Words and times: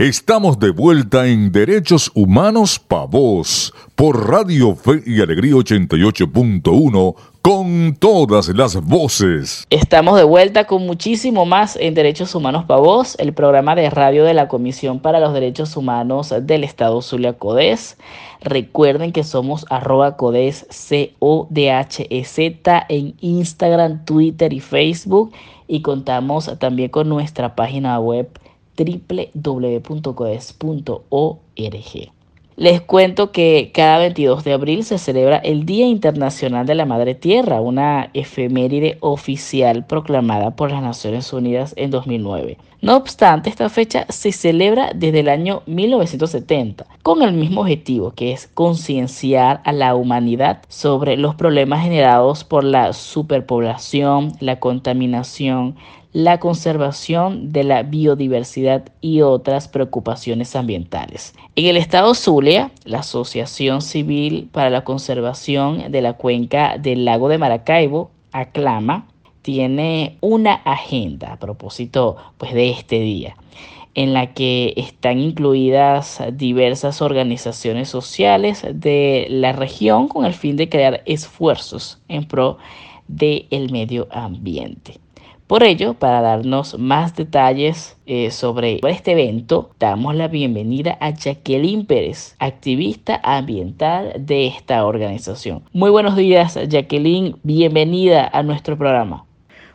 Estamos 0.00 0.58
de 0.58 0.70
vuelta 0.70 1.26
en 1.26 1.52
Derechos 1.52 2.10
Humanos 2.14 2.78
Pa' 2.78 3.04
Vos 3.04 3.74
por 3.94 4.30
Radio 4.30 4.74
Fe 4.74 5.02
y 5.04 5.20
Alegría 5.20 5.52
88.1 5.52 7.14
con 7.42 7.94
todas 7.96 8.48
las 8.48 8.82
voces. 8.82 9.66
Estamos 9.68 10.16
de 10.16 10.24
vuelta 10.24 10.64
con 10.64 10.86
muchísimo 10.86 11.44
más 11.44 11.76
en 11.76 11.92
Derechos 11.92 12.34
Humanos 12.34 12.64
Pa' 12.64 12.78
Vos, 12.78 13.14
el 13.18 13.34
programa 13.34 13.74
de 13.74 13.90
radio 13.90 14.24
de 14.24 14.32
la 14.32 14.48
Comisión 14.48 15.00
para 15.00 15.20
los 15.20 15.34
Derechos 15.34 15.76
Humanos 15.76 16.32
del 16.44 16.64
Estado 16.64 17.02
Zulia 17.02 17.34
Codes. 17.34 17.98
Recuerden 18.40 19.12
que 19.12 19.22
somos 19.22 19.66
arroba 19.68 20.16
codes 20.16 20.64
C-O-D-H-E-Z 20.70 21.26
en 22.88 23.16
Instagram, 23.20 24.06
Twitter 24.06 24.54
y 24.54 24.60
Facebook 24.60 25.32
y 25.68 25.82
contamos 25.82 26.50
también 26.58 26.88
con 26.88 27.06
nuestra 27.10 27.54
página 27.54 28.00
web 28.00 28.30
www.codes.org. 28.84 30.20
Les 32.60 32.82
cuento 32.82 33.32
que 33.32 33.70
cada 33.72 33.96
22 34.00 34.44
de 34.44 34.52
abril 34.52 34.84
se 34.84 34.98
celebra 34.98 35.38
el 35.38 35.64
Día 35.64 35.86
Internacional 35.86 36.66
de 36.66 36.74
la 36.74 36.84
Madre 36.84 37.14
Tierra, 37.14 37.62
una 37.62 38.10
efeméride 38.12 38.98
oficial 39.00 39.86
proclamada 39.86 40.50
por 40.50 40.70
las 40.70 40.82
Naciones 40.82 41.32
Unidas 41.32 41.72
en 41.78 41.90
2009. 41.90 42.58
No 42.82 42.96
obstante, 42.96 43.48
esta 43.48 43.70
fecha 43.70 44.04
se 44.10 44.32
celebra 44.32 44.92
desde 44.94 45.20
el 45.20 45.30
año 45.30 45.62
1970 45.64 46.86
con 47.02 47.22
el 47.22 47.32
mismo 47.32 47.62
objetivo, 47.62 48.10
que 48.10 48.32
es 48.32 48.46
concienciar 48.46 49.62
a 49.64 49.72
la 49.72 49.94
humanidad 49.94 50.60
sobre 50.68 51.16
los 51.16 51.34
problemas 51.36 51.82
generados 51.82 52.44
por 52.44 52.64
la 52.64 52.92
superpoblación, 52.92 54.32
la 54.40 54.60
contaminación, 54.60 55.76
la 56.12 56.40
conservación 56.40 57.52
de 57.52 57.64
la 57.64 57.82
biodiversidad 57.82 58.84
y 59.00 59.20
otras 59.20 59.68
preocupaciones 59.68 60.56
ambientales. 60.56 61.34
En 61.54 61.66
el 61.66 61.76
estado 61.76 62.14
Zulia, 62.14 62.72
la 62.84 63.00
Asociación 63.00 63.80
Civil 63.80 64.48
para 64.50 64.70
la 64.70 64.82
Conservación 64.82 65.92
de 65.92 66.02
la 66.02 66.14
Cuenca 66.14 66.78
del 66.78 67.04
Lago 67.04 67.28
de 67.28 67.38
Maracaibo, 67.38 68.10
ACLAMA, 68.32 69.06
tiene 69.42 70.16
una 70.20 70.54
agenda 70.54 71.32
a 71.32 71.38
propósito 71.38 72.16
pues, 72.38 72.52
de 72.52 72.70
este 72.70 73.00
día 73.00 73.36
en 73.94 74.12
la 74.12 74.34
que 74.34 74.72
están 74.76 75.18
incluidas 75.18 76.22
diversas 76.32 77.02
organizaciones 77.02 77.88
sociales 77.88 78.64
de 78.72 79.26
la 79.30 79.52
región 79.52 80.06
con 80.06 80.24
el 80.24 80.34
fin 80.34 80.56
de 80.56 80.68
crear 80.68 81.02
esfuerzos 81.06 81.98
en 82.08 82.24
pro 82.24 82.58
del 83.08 83.68
medio 83.72 84.06
ambiente. 84.12 84.98
Por 85.50 85.64
ello, 85.64 85.94
para 85.94 86.20
darnos 86.20 86.78
más 86.78 87.16
detalles 87.16 87.96
eh, 88.06 88.30
sobre 88.30 88.78
este 88.88 89.10
evento, 89.10 89.72
damos 89.80 90.14
la 90.14 90.28
bienvenida 90.28 90.96
a 91.00 91.10
Jacqueline 91.10 91.86
Pérez, 91.86 92.36
activista 92.38 93.20
ambiental 93.24 94.12
de 94.16 94.46
esta 94.46 94.86
organización. 94.86 95.64
Muy 95.72 95.90
buenos 95.90 96.14
días, 96.14 96.56
Jacqueline, 96.68 97.34
bienvenida 97.42 98.30
a 98.32 98.44
nuestro 98.44 98.78
programa. 98.78 99.24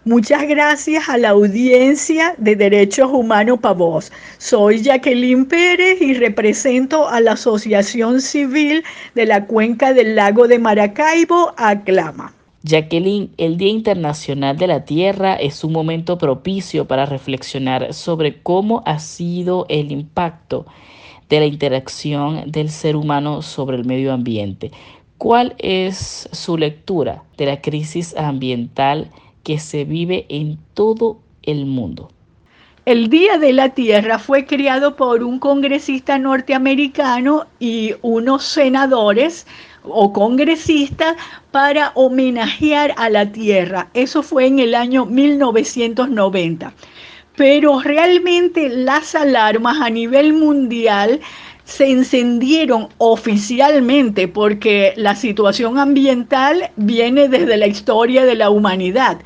Muchas 0.05 0.47
gracias 0.47 1.09
a 1.09 1.17
la 1.17 1.31
audiencia 1.31 2.35
de 2.37 2.55
Derechos 2.55 3.11
Humanos 3.11 3.59
Pavos. 3.59 4.13
Soy 4.37 4.81
Jacqueline 4.81 5.45
Pérez 5.45 6.01
y 6.01 6.13
represento 6.13 7.09
a 7.09 7.19
la 7.19 7.33
Asociación 7.33 8.21
Civil 8.21 8.81
de 9.13 9.25
la 9.25 9.45
Cuenca 9.45 9.93
del 9.93 10.15
Lago 10.15 10.47
de 10.47 10.57
Maracaibo, 10.57 11.53
ACLAMA. 11.57 12.34
Jacqueline, 12.65 13.29
el 13.37 13.57
Día 13.57 13.69
Internacional 13.69 14.57
de 14.57 14.65
la 14.65 14.85
Tierra 14.85 15.35
es 15.35 15.63
un 15.63 15.71
momento 15.71 16.17
propicio 16.17 16.87
para 16.87 17.05
reflexionar 17.05 17.93
sobre 17.93 18.41
cómo 18.41 18.81
ha 18.87 18.97
sido 18.97 19.67
el 19.69 19.91
impacto 19.91 20.65
de 21.29 21.41
la 21.41 21.45
interacción 21.45 22.49
del 22.49 22.71
ser 22.71 22.95
humano 22.95 23.43
sobre 23.43 23.77
el 23.77 23.85
medio 23.85 24.11
ambiente. 24.11 24.71
¿Cuál 25.19 25.53
es 25.59 26.27
su 26.31 26.57
lectura 26.57 27.21
de 27.37 27.45
la 27.45 27.61
crisis 27.61 28.17
ambiental 28.17 29.11
que 29.43 29.59
se 29.59 29.85
vive 29.85 30.25
en 30.29 30.57
todo 30.73 31.19
el 31.43 31.67
mundo? 31.67 32.09
El 32.85 33.09
Día 33.09 33.37
de 33.37 33.53
la 33.53 33.69
Tierra 33.75 34.17
fue 34.17 34.47
creado 34.47 34.95
por 34.95 35.23
un 35.23 35.37
congresista 35.37 36.17
norteamericano 36.17 37.45
y 37.59 37.93
unos 38.01 38.43
senadores 38.43 39.45
o 39.87 40.11
congresistas 40.13 41.15
para 41.51 41.91
homenajear 41.95 42.93
a 42.97 43.09
la 43.09 43.31
tierra. 43.31 43.89
Eso 43.93 44.23
fue 44.23 44.47
en 44.47 44.59
el 44.59 44.75
año 44.75 45.05
1990. 45.05 46.73
Pero 47.35 47.81
realmente 47.81 48.69
las 48.69 49.13
alarmas 49.15 49.81
a 49.81 49.89
nivel 49.89 50.33
mundial 50.33 51.19
se 51.65 51.89
encendieron 51.89 52.89
oficialmente 52.99 54.27
porque 54.27 54.93
la 54.95 55.15
situación 55.15 55.77
ambiental 55.79 56.69
viene 56.75 57.27
desde 57.27 57.57
la 57.57 57.67
historia 57.67 58.23
de 58.23 58.35
la 58.35 58.49
humanidad 58.49 59.17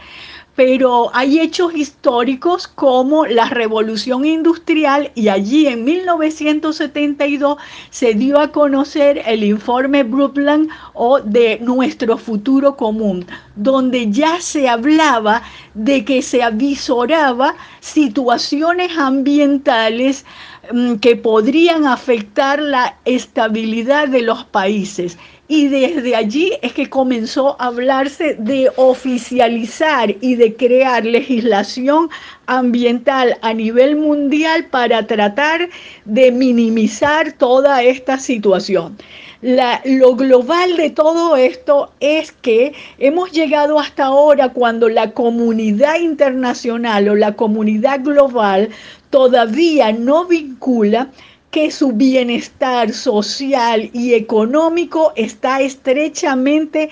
pero 0.59 1.09
hay 1.13 1.39
hechos 1.39 1.73
históricos 1.73 2.67
como 2.67 3.25
la 3.25 3.45
revolución 3.45 4.25
industrial 4.25 5.09
y 5.15 5.29
allí 5.29 5.67
en 5.67 5.85
1972 5.85 7.55
se 7.91 8.13
dio 8.13 8.37
a 8.41 8.51
conocer 8.51 9.21
el 9.25 9.45
informe 9.45 10.03
Brundtland 10.03 10.69
o 10.93 11.21
de 11.21 11.59
nuestro 11.61 12.17
futuro 12.17 12.75
común, 12.75 13.25
donde 13.59 14.09
ya 14.09 14.39
se 14.41 14.69
hablaba 14.69 15.43
de 15.73 16.05
que 16.05 16.21
se 16.21 16.41
avisoraba 16.41 17.55
situaciones 17.81 18.97
ambientales 18.97 20.25
mm, 20.71 20.95
que 20.95 21.15
podrían 21.15 21.85
afectar 21.85 22.59
la 22.59 22.97
estabilidad 23.05 24.07
de 24.07 24.21
los 24.21 24.45
países 24.45 25.17
y 25.49 25.67
desde 25.67 26.15
allí 26.15 26.53
es 26.61 26.73
que 26.73 26.89
comenzó 26.89 27.59
a 27.59 27.65
hablarse 27.65 28.35
de 28.35 28.71
oficializar 28.75 30.15
y 30.21 30.35
de 30.35 30.55
crear 30.55 31.03
legislación 31.03 32.07
ambiental 32.45 33.35
a 33.41 33.53
nivel 33.53 33.95
mundial 33.95 34.67
para 34.67 35.07
tratar 35.07 35.69
de 36.05 36.31
minimizar 36.31 37.31
toda 37.31 37.81
esta 37.81 38.19
situación. 38.19 38.95
Lo 39.41 40.15
global 40.15 40.75
de 40.75 40.89
todo 40.89 41.37
esto 41.37 41.91
es 42.01 42.31
que 42.31 42.73
hemos 42.97 43.31
llegado 43.31 43.79
hasta 43.79 44.05
ahora 44.05 44.49
cuando 44.49 44.89
la 44.89 45.11
comunidad 45.11 45.99
internacional 45.99 47.07
o 47.07 47.15
la 47.15 47.35
comunidad 47.35 48.01
global 48.03 48.69
todavía 49.09 49.93
no 49.93 50.25
vincula 50.25 51.09
que 51.51 51.71
su 51.71 51.93
bienestar 51.93 52.91
social 52.91 53.89
y 53.93 54.13
económico 54.13 55.13
está 55.15 55.61
estrechamente 55.61 56.89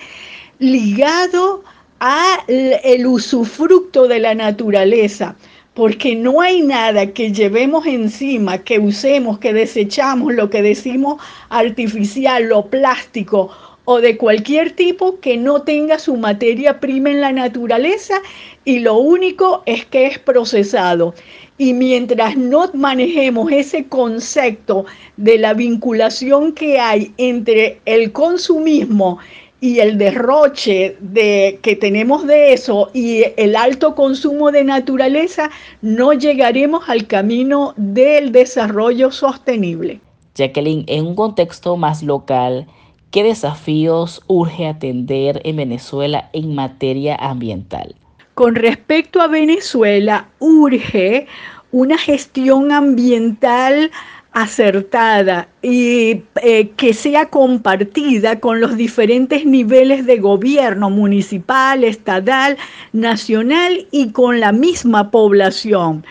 ligado 0.58 1.62
a 2.00 2.38
el 2.48 3.06
usufructo 3.06 4.08
de 4.08 4.20
la 4.20 4.34
naturaleza, 4.34 5.36
porque 5.78 6.16
no 6.16 6.40
hay 6.40 6.60
nada 6.60 7.06
que 7.12 7.30
llevemos 7.30 7.86
encima, 7.86 8.58
que 8.58 8.80
usemos, 8.80 9.38
que 9.38 9.52
desechamos, 9.52 10.34
lo 10.34 10.50
que 10.50 10.60
decimos 10.60 11.22
artificial, 11.50 12.48
lo 12.48 12.66
plástico 12.66 13.52
o 13.84 14.00
de 14.00 14.16
cualquier 14.16 14.72
tipo 14.72 15.20
que 15.20 15.36
no 15.36 15.62
tenga 15.62 16.00
su 16.00 16.16
materia 16.16 16.80
prima 16.80 17.10
en 17.10 17.20
la 17.20 17.30
naturaleza 17.30 18.20
y 18.64 18.80
lo 18.80 18.96
único 18.98 19.62
es 19.66 19.86
que 19.86 20.06
es 20.06 20.18
procesado. 20.18 21.14
Y 21.58 21.74
mientras 21.74 22.36
no 22.36 22.68
manejemos 22.74 23.52
ese 23.52 23.86
concepto 23.86 24.84
de 25.16 25.38
la 25.38 25.54
vinculación 25.54 26.54
que 26.54 26.80
hay 26.80 27.12
entre 27.18 27.78
el 27.84 28.10
consumismo 28.10 29.20
y 29.60 29.80
el 29.80 29.98
derroche 29.98 30.96
de, 31.00 31.58
que 31.62 31.74
tenemos 31.74 32.26
de 32.26 32.52
eso 32.52 32.90
y 32.94 33.24
el 33.36 33.56
alto 33.56 33.94
consumo 33.94 34.52
de 34.52 34.64
naturaleza, 34.64 35.50
no 35.82 36.12
llegaremos 36.12 36.88
al 36.88 37.06
camino 37.06 37.74
del 37.76 38.30
desarrollo 38.32 39.10
sostenible. 39.10 40.00
Jacqueline, 40.34 40.84
en 40.86 41.06
un 41.06 41.16
contexto 41.16 41.76
más 41.76 42.02
local, 42.02 42.66
¿qué 43.10 43.24
desafíos 43.24 44.22
urge 44.28 44.66
atender 44.66 45.40
en 45.44 45.56
Venezuela 45.56 46.30
en 46.32 46.54
materia 46.54 47.16
ambiental? 47.16 47.96
Con 48.34 48.54
respecto 48.54 49.20
a 49.20 49.26
Venezuela, 49.26 50.28
urge 50.38 51.26
una 51.72 51.98
gestión 51.98 52.70
ambiental 52.70 53.90
acertada 54.32 55.48
y 55.62 56.22
eh, 56.42 56.70
que 56.76 56.94
sea 56.94 57.26
compartida 57.26 58.38
con 58.40 58.60
los 58.60 58.76
diferentes 58.76 59.44
niveles 59.44 60.06
de 60.06 60.18
gobierno 60.18 60.90
municipal, 60.90 61.82
estatal, 61.82 62.56
nacional 62.92 63.86
y 63.90 64.12
con 64.12 64.40
la 64.40 64.52
misma 64.52 65.10
población 65.10 66.04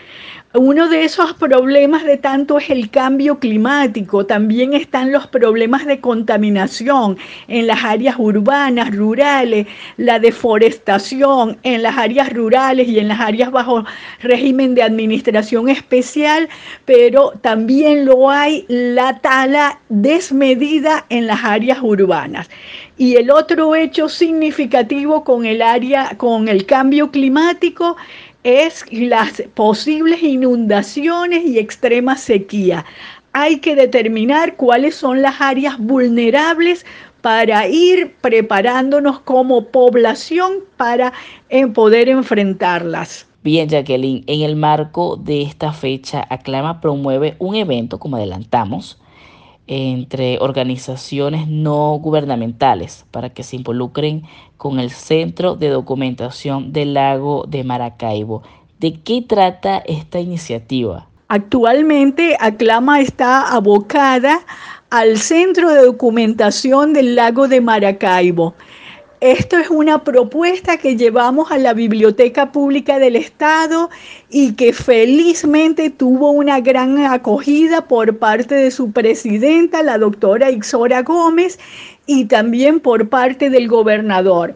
Uno 0.60 0.88
de 0.88 1.04
esos 1.04 1.34
problemas 1.34 2.02
de 2.02 2.16
tanto 2.16 2.58
es 2.58 2.68
el 2.68 2.90
cambio 2.90 3.38
climático, 3.38 4.26
también 4.26 4.74
están 4.74 5.12
los 5.12 5.28
problemas 5.28 5.86
de 5.86 6.00
contaminación 6.00 7.16
en 7.46 7.68
las 7.68 7.84
áreas 7.84 8.16
urbanas, 8.18 8.92
rurales, 8.92 9.68
la 9.98 10.18
deforestación 10.18 11.58
en 11.62 11.84
las 11.84 11.96
áreas 11.96 12.32
rurales 12.32 12.88
y 12.88 12.98
en 12.98 13.06
las 13.06 13.20
áreas 13.20 13.52
bajo 13.52 13.84
régimen 14.20 14.74
de 14.74 14.82
administración 14.82 15.68
especial, 15.68 16.48
pero 16.84 17.34
también 17.40 18.04
lo 18.04 18.28
hay 18.28 18.64
la 18.66 19.20
tala 19.20 19.78
desmedida 19.88 21.06
en 21.08 21.28
las 21.28 21.44
áreas 21.44 21.78
urbanas. 21.82 22.50
Y 22.96 23.14
el 23.14 23.30
otro 23.30 23.76
hecho 23.76 24.08
significativo 24.08 25.22
con 25.22 25.46
el 25.46 25.62
área 25.62 26.16
con 26.16 26.48
el 26.48 26.66
cambio 26.66 27.12
climático 27.12 27.96
es 28.48 28.84
las 28.90 29.42
posibles 29.52 30.22
inundaciones 30.22 31.44
y 31.44 31.58
extrema 31.58 32.16
sequía. 32.16 32.86
Hay 33.34 33.58
que 33.58 33.76
determinar 33.76 34.56
cuáles 34.56 34.94
son 34.94 35.20
las 35.20 35.38
áreas 35.40 35.78
vulnerables 35.78 36.86
para 37.20 37.68
ir 37.68 38.14
preparándonos 38.22 39.20
como 39.20 39.66
población 39.66 40.60
para 40.78 41.12
eh, 41.50 41.66
poder 41.66 42.08
enfrentarlas. 42.08 43.26
Bien, 43.42 43.68
Jacqueline, 43.68 44.24
en 44.26 44.40
el 44.40 44.56
marco 44.56 45.16
de 45.16 45.42
esta 45.42 45.74
fecha, 45.74 46.26
Aclama 46.30 46.80
promueve 46.80 47.36
un 47.38 47.54
evento, 47.54 47.98
como 47.98 48.16
adelantamos, 48.16 48.98
entre 49.68 50.38
organizaciones 50.40 51.46
no 51.46 51.92
gubernamentales 51.98 53.04
para 53.10 53.30
que 53.30 53.42
se 53.42 53.56
involucren 53.56 54.24
con 54.56 54.80
el 54.80 54.90
Centro 54.90 55.54
de 55.54 55.68
Documentación 55.68 56.72
del 56.72 56.94
Lago 56.94 57.44
de 57.46 57.62
Maracaibo. 57.62 58.42
¿De 58.80 58.94
qué 59.00 59.22
trata 59.22 59.78
esta 59.78 60.18
iniciativa? 60.18 61.06
Actualmente 61.28 62.36
Aclama 62.40 63.00
está 63.00 63.52
abocada 63.52 64.40
al 64.90 65.18
Centro 65.18 65.68
de 65.70 65.84
Documentación 65.84 66.94
del 66.94 67.14
Lago 67.14 67.48
de 67.48 67.60
Maracaibo. 67.60 68.54
Esto 69.20 69.58
es 69.58 69.68
una 69.68 70.04
propuesta 70.04 70.76
que 70.76 70.96
llevamos 70.96 71.50
a 71.50 71.58
la 71.58 71.74
Biblioteca 71.74 72.52
Pública 72.52 73.00
del 73.00 73.16
Estado 73.16 73.90
y 74.30 74.52
que 74.52 74.72
felizmente 74.72 75.90
tuvo 75.90 76.30
una 76.30 76.60
gran 76.60 76.98
acogida 76.98 77.88
por 77.88 78.18
parte 78.18 78.54
de 78.54 78.70
su 78.70 78.92
presidenta, 78.92 79.82
la 79.82 79.98
doctora 79.98 80.52
Ixora 80.52 81.02
Gómez, 81.02 81.58
y 82.06 82.26
también 82.26 82.78
por 82.78 83.08
parte 83.08 83.50
del 83.50 83.66
gobernador. 83.66 84.54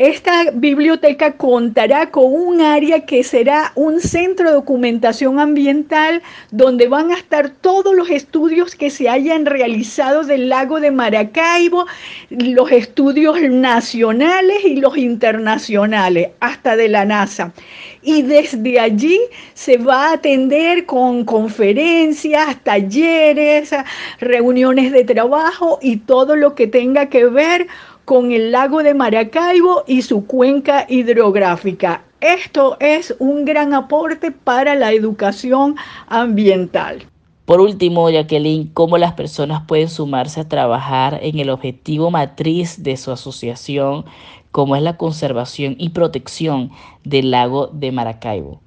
Esta 0.00 0.50
biblioteca 0.54 1.32
contará 1.32 2.10
con 2.10 2.32
un 2.32 2.62
área 2.62 3.04
que 3.04 3.22
será 3.22 3.70
un 3.74 4.00
centro 4.00 4.48
de 4.48 4.54
documentación 4.54 5.38
ambiental 5.38 6.22
donde 6.50 6.88
van 6.88 7.10
a 7.10 7.18
estar 7.18 7.50
todos 7.50 7.94
los 7.94 8.08
estudios 8.08 8.74
que 8.74 8.88
se 8.88 9.10
hayan 9.10 9.44
realizado 9.44 10.24
del 10.24 10.48
lago 10.48 10.80
de 10.80 10.90
Maracaibo, 10.90 11.84
los 12.30 12.72
estudios 12.72 13.42
nacionales 13.42 14.64
y 14.64 14.76
los 14.76 14.96
internacionales, 14.96 16.30
hasta 16.40 16.76
de 16.76 16.88
la 16.88 17.04
NASA. 17.04 17.52
Y 18.00 18.22
desde 18.22 18.80
allí 18.80 19.20
se 19.52 19.76
va 19.76 20.06
a 20.06 20.12
atender 20.14 20.86
con 20.86 21.26
conferencias, 21.26 22.58
talleres, 22.64 23.74
reuniones 24.18 24.92
de 24.92 25.04
trabajo 25.04 25.78
y 25.82 25.98
todo 25.98 26.36
lo 26.36 26.54
que 26.54 26.66
tenga 26.66 27.10
que 27.10 27.26
ver 27.26 27.66
con 27.66 27.70
el 28.10 28.50
lago 28.50 28.82
de 28.82 28.92
Maracaibo 28.92 29.84
y 29.86 30.02
su 30.02 30.26
cuenca 30.26 30.84
hidrográfica. 30.88 32.02
Esto 32.20 32.76
es 32.80 33.14
un 33.20 33.44
gran 33.44 33.72
aporte 33.72 34.32
para 34.32 34.74
la 34.74 34.92
educación 34.92 35.76
ambiental. 36.08 37.06
Por 37.44 37.60
último, 37.60 38.10
Jacqueline, 38.10 38.68
¿cómo 38.74 38.98
las 38.98 39.12
personas 39.12 39.62
pueden 39.64 39.88
sumarse 39.88 40.40
a 40.40 40.48
trabajar 40.48 41.20
en 41.22 41.38
el 41.38 41.50
objetivo 41.50 42.10
matriz 42.10 42.82
de 42.82 42.96
su 42.96 43.12
asociación, 43.12 44.04
como 44.50 44.74
es 44.74 44.82
la 44.82 44.96
conservación 44.96 45.76
y 45.78 45.90
protección 45.90 46.72
del 47.04 47.30
lago 47.30 47.68
de 47.68 47.92
Maracaibo? 47.92 48.60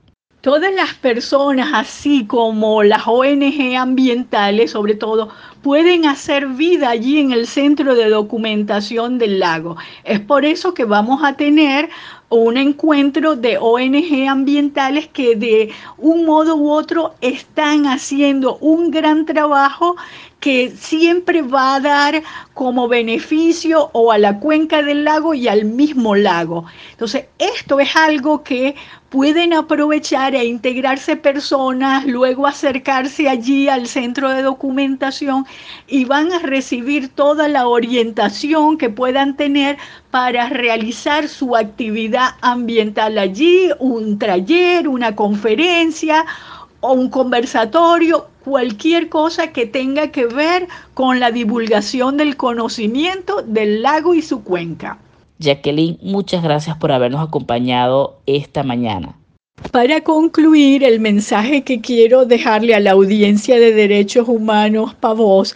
Todas 0.43 0.73
las 0.73 0.93
personas, 0.95 1.69
así 1.73 2.25
como 2.25 2.83
las 2.83 3.03
ONG 3.07 3.77
ambientales, 3.77 4.71
sobre 4.71 4.93
todo, 4.93 5.29
pueden 5.61 6.05
hacer 6.05 6.47
vida 6.47 6.89
allí 6.89 7.17
en 7.21 7.31
el 7.31 7.47
centro 7.47 7.95
de 7.95 8.09
documentación 8.09 9.19
del 9.19 9.39
lago. 9.39 9.77
Es 10.03 10.19
por 10.19 10.43
eso 10.43 10.73
que 10.73 10.83
vamos 10.83 11.23
a 11.23 11.37
tener 11.37 11.89
un 12.27 12.57
encuentro 12.57 13.37
de 13.37 13.57
ONG 13.57 14.27
ambientales 14.27 15.07
que 15.07 15.37
de 15.37 15.71
un 15.97 16.25
modo 16.25 16.57
u 16.57 16.71
otro 16.71 17.15
están 17.21 17.85
haciendo 17.85 18.57
un 18.57 18.91
gran 18.91 19.25
trabajo 19.25 19.95
que 20.41 20.71
siempre 20.71 21.41
va 21.41 21.75
a 21.75 21.79
dar 21.79 22.21
como 22.53 22.89
beneficio 22.89 23.89
o 23.93 24.11
a 24.11 24.17
la 24.17 24.41
cuenca 24.41 24.83
del 24.83 25.05
lago 25.05 25.33
y 25.33 25.47
al 25.47 25.63
mismo 25.63 26.15
lago. 26.15 26.65
Entonces, 26.91 27.27
esto 27.39 27.79
es 27.79 27.95
algo 27.95 28.43
que 28.43 28.75
pueden 29.13 29.53
aprovechar 29.53 30.33
e 30.33 30.43
integrarse 30.43 31.15
personas, 31.15 32.03
luego 32.07 32.47
acercarse 32.47 33.29
allí 33.29 33.69
al 33.69 33.85
centro 33.85 34.31
de 34.31 34.41
documentación 34.41 35.45
y 35.85 36.05
van 36.05 36.31
a 36.33 36.39
recibir 36.39 37.09
toda 37.09 37.47
la 37.47 37.67
orientación 37.67 38.75
que 38.79 38.89
puedan 38.89 39.35
tener 39.37 39.77
para 40.09 40.49
realizar 40.49 41.29
su 41.29 41.55
actividad 41.55 42.29
ambiental 42.41 43.19
allí, 43.19 43.69
un 43.77 44.17
taller, 44.17 44.87
una 44.87 45.15
conferencia 45.15 46.25
o 46.79 46.93
un 46.93 47.11
conversatorio, 47.11 48.29
cualquier 48.43 49.09
cosa 49.09 49.51
que 49.51 49.67
tenga 49.67 50.07
que 50.07 50.25
ver 50.25 50.67
con 50.95 51.19
la 51.19 51.29
divulgación 51.29 52.17
del 52.17 52.35
conocimiento 52.35 53.43
del 53.43 53.83
lago 53.83 54.15
y 54.15 54.23
su 54.23 54.43
cuenca. 54.43 54.97
Jacqueline, 55.43 55.99
muchas 56.01 56.41
gracias 56.41 56.77
por 56.77 56.91
habernos 56.91 57.25
acompañado 57.25 58.19
esta 58.25 58.63
mañana. 58.63 59.17
Para 59.71 60.01
concluir, 60.01 60.83
el 60.83 60.99
mensaje 60.99 61.63
que 61.63 61.79
quiero 61.79 62.25
dejarle 62.25 62.75
a 62.75 62.79
la 62.79 62.91
audiencia 62.91 63.59
de 63.59 63.71
derechos 63.71 64.27
humanos 64.27 64.93
Pavos 64.95 65.55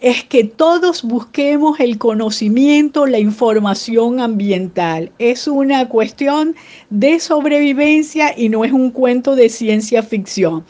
es 0.00 0.24
que 0.24 0.44
todos 0.44 1.02
busquemos 1.02 1.80
el 1.80 1.96
conocimiento, 1.96 3.06
la 3.06 3.18
información 3.18 4.20
ambiental. 4.20 5.10
Es 5.18 5.48
una 5.48 5.88
cuestión 5.88 6.54
de 6.90 7.18
sobrevivencia 7.18 8.34
y 8.36 8.48
no 8.48 8.64
es 8.64 8.72
un 8.72 8.90
cuento 8.90 9.34
de 9.36 9.48
ciencia 9.48 10.02
ficción. 10.02 10.64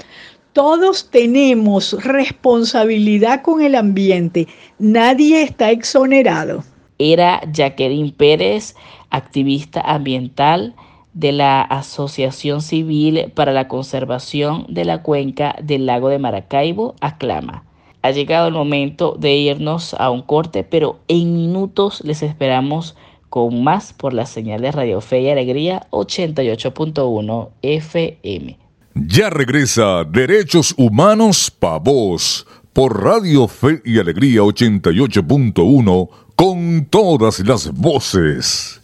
Todos 0.52 1.10
tenemos 1.10 1.92
responsabilidad 2.04 3.42
con 3.42 3.62
el 3.62 3.74
ambiente. 3.74 4.46
Nadie 4.78 5.42
está 5.42 5.70
exonerado. 5.70 6.64
Era 6.98 7.42
Jacqueline 7.52 8.12
Pérez, 8.12 8.74
activista 9.10 9.80
ambiental 9.80 10.74
de 11.12 11.32
la 11.32 11.62
Asociación 11.62 12.60
Civil 12.60 13.32
para 13.34 13.52
la 13.52 13.68
Conservación 13.68 14.66
de 14.68 14.84
la 14.84 15.02
Cuenca 15.02 15.56
del 15.62 15.86
Lago 15.86 16.10
de 16.10 16.18
Maracaibo, 16.18 16.94
Aclama. 17.00 17.64
Ha 18.02 18.10
llegado 18.10 18.48
el 18.48 18.54
momento 18.54 19.16
de 19.18 19.34
irnos 19.34 19.94
a 19.94 20.10
un 20.10 20.22
corte, 20.22 20.62
pero 20.62 21.00
en 21.08 21.34
minutos 21.34 22.02
les 22.04 22.22
esperamos 22.22 22.96
con 23.30 23.64
más 23.64 23.92
por 23.92 24.12
la 24.12 24.26
señal 24.26 24.60
de 24.60 24.70
Radio 24.72 25.00
Fe 25.00 25.22
y 25.22 25.30
Alegría 25.30 25.86
88.1 25.90 27.48
FM. 27.62 28.58
Ya 28.94 29.28
regresa 29.30 30.04
Derechos 30.04 30.74
Humanos 30.76 31.50
Pa' 31.50 31.78
Voz 31.78 32.46
por 32.72 33.02
Radio 33.02 33.48
Fe 33.48 33.82
y 33.84 33.98
Alegría 33.98 34.42
88.1 34.42 36.08
con 36.36 36.86
todas 36.90 37.40
las 37.40 37.72
voces. 37.72 38.80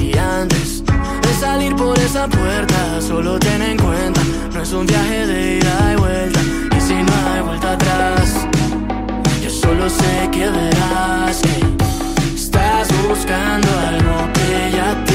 y 0.00 0.16
antes 0.16 0.82
de 0.84 1.34
salir 1.40 1.74
por 1.76 1.98
esa 1.98 2.26
puerta, 2.28 3.00
solo 3.00 3.38
ten 3.38 3.60
en 3.62 3.76
cuenta, 3.76 4.20
no 4.52 4.62
es 4.62 4.72
un 4.72 4.86
viaje 4.86 5.26
de 5.26 5.58
ida 5.58 5.92
y 5.92 5.96
vuelta. 5.96 6.40
Y 6.76 6.80
si 6.80 6.94
no 6.94 7.12
hay 7.32 7.42
vuelta 7.42 7.72
atrás, 7.72 8.55
solo 9.66 9.90
sé 9.90 10.28
que 10.30 10.48
verás 10.48 11.42
que 11.42 12.34
estás 12.34 12.88
buscando 13.08 13.68
algo 13.90 14.32
que 14.32 14.76
ya 14.76 15.05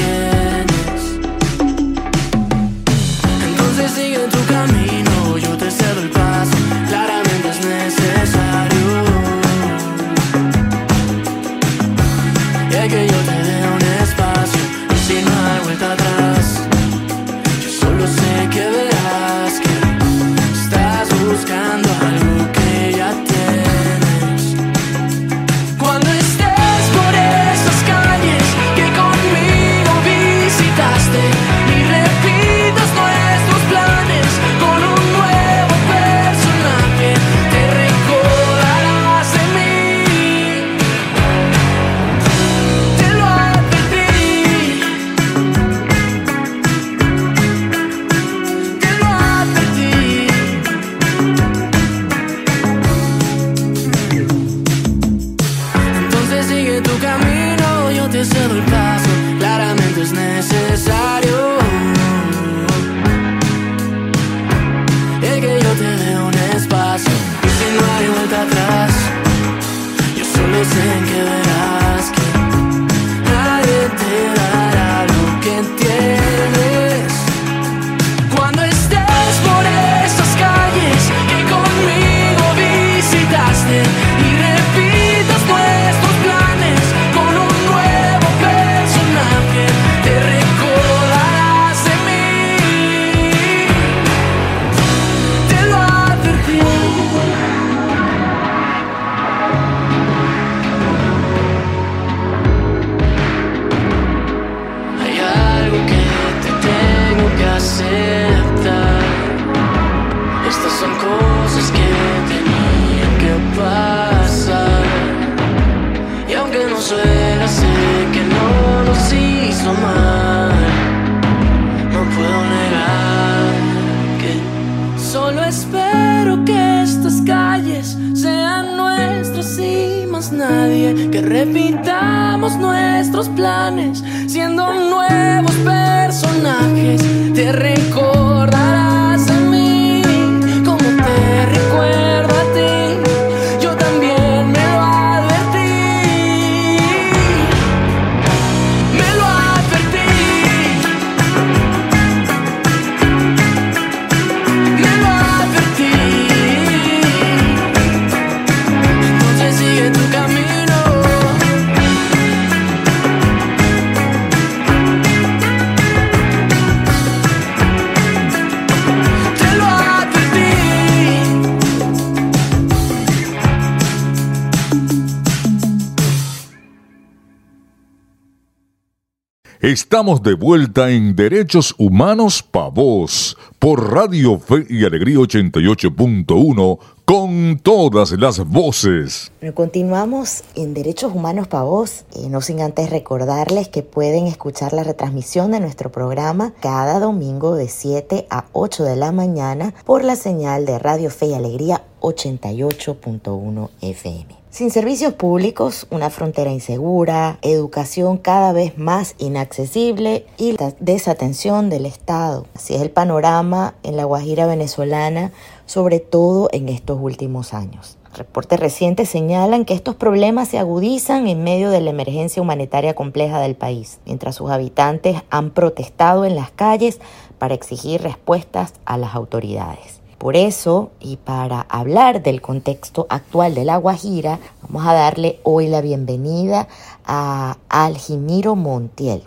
Estamos 179.72 180.22
de 180.22 180.34
vuelta 180.34 180.90
en 180.90 181.16
Derechos 181.16 181.74
Humanos 181.78 182.42
Pa' 182.42 182.68
Vos 182.68 183.38
por 183.58 183.90
Radio 183.90 184.38
Fe 184.38 184.66
y 184.68 184.84
Alegría 184.84 185.16
88.1 185.16 186.78
con 187.12 187.58
todas 187.58 188.12
las 188.12 188.38
voces. 188.38 189.32
Continuamos 189.52 190.44
en 190.54 190.72
Derechos 190.72 191.12
Humanos 191.14 191.46
para 191.46 191.64
Vos, 191.64 192.06
no 192.30 192.40
sin 192.40 192.62
antes 192.62 192.88
recordarles 192.88 193.68
que 193.68 193.82
pueden 193.82 194.26
escuchar 194.26 194.72
la 194.72 194.82
retransmisión 194.82 195.50
de 195.50 195.60
nuestro 195.60 195.92
programa 195.92 196.54
cada 196.60 197.00
domingo 197.00 197.54
de 197.54 197.68
7 197.68 198.26
a 198.30 198.46
8 198.52 198.84
de 198.84 198.96
la 198.96 199.12
mañana 199.12 199.74
por 199.84 200.04
la 200.04 200.16
señal 200.16 200.64
de 200.64 200.78
Radio 200.78 201.10
Fe 201.10 201.26
y 201.26 201.34
Alegría 201.34 201.82
88.1 202.00 203.68
FM. 203.82 204.42
Sin 204.52 204.70
servicios 204.70 205.14
públicos, 205.14 205.86
una 205.88 206.10
frontera 206.10 206.50
insegura, 206.50 207.38
educación 207.40 208.18
cada 208.18 208.52
vez 208.52 208.76
más 208.76 209.14
inaccesible 209.16 210.26
y 210.36 210.54
desatención 210.78 211.70
del 211.70 211.86
Estado. 211.86 212.46
Así 212.54 212.74
es 212.74 212.82
el 212.82 212.90
panorama 212.90 213.72
en 213.82 213.96
la 213.96 214.04
Guajira 214.04 214.46
venezolana, 214.46 215.32
sobre 215.72 216.00
todo 216.00 216.50
en 216.52 216.68
estos 216.68 216.98
últimos 217.00 217.54
años. 217.54 217.96
Reportes 218.14 218.60
recientes 218.60 219.08
señalan 219.08 219.64
que 219.64 219.72
estos 219.72 219.94
problemas 219.96 220.48
se 220.48 220.58
agudizan 220.58 221.28
en 221.28 221.42
medio 221.42 221.70
de 221.70 221.80
la 221.80 221.88
emergencia 221.88 222.42
humanitaria 222.42 222.92
compleja 222.92 223.40
del 223.40 223.54
país, 223.54 223.98
mientras 224.04 224.34
sus 224.34 224.50
habitantes 224.50 225.22
han 225.30 225.48
protestado 225.48 226.26
en 226.26 226.34
las 226.34 226.50
calles 226.50 227.00
para 227.38 227.54
exigir 227.54 228.02
respuestas 228.02 228.74
a 228.84 228.98
las 228.98 229.14
autoridades. 229.14 230.02
Por 230.18 230.36
eso, 230.36 230.90
y 231.00 231.16
para 231.16 231.62
hablar 231.62 232.22
del 232.22 232.42
contexto 232.42 233.06
actual 233.08 233.54
de 233.54 233.64
La 233.64 233.78
Guajira, 233.78 234.40
vamos 234.60 234.86
a 234.86 234.92
darle 234.92 235.40
hoy 235.42 235.68
la 235.68 235.80
bienvenida 235.80 236.68
a 237.06 237.56
Aljimiro 237.70 238.56
Montiel. 238.56 239.22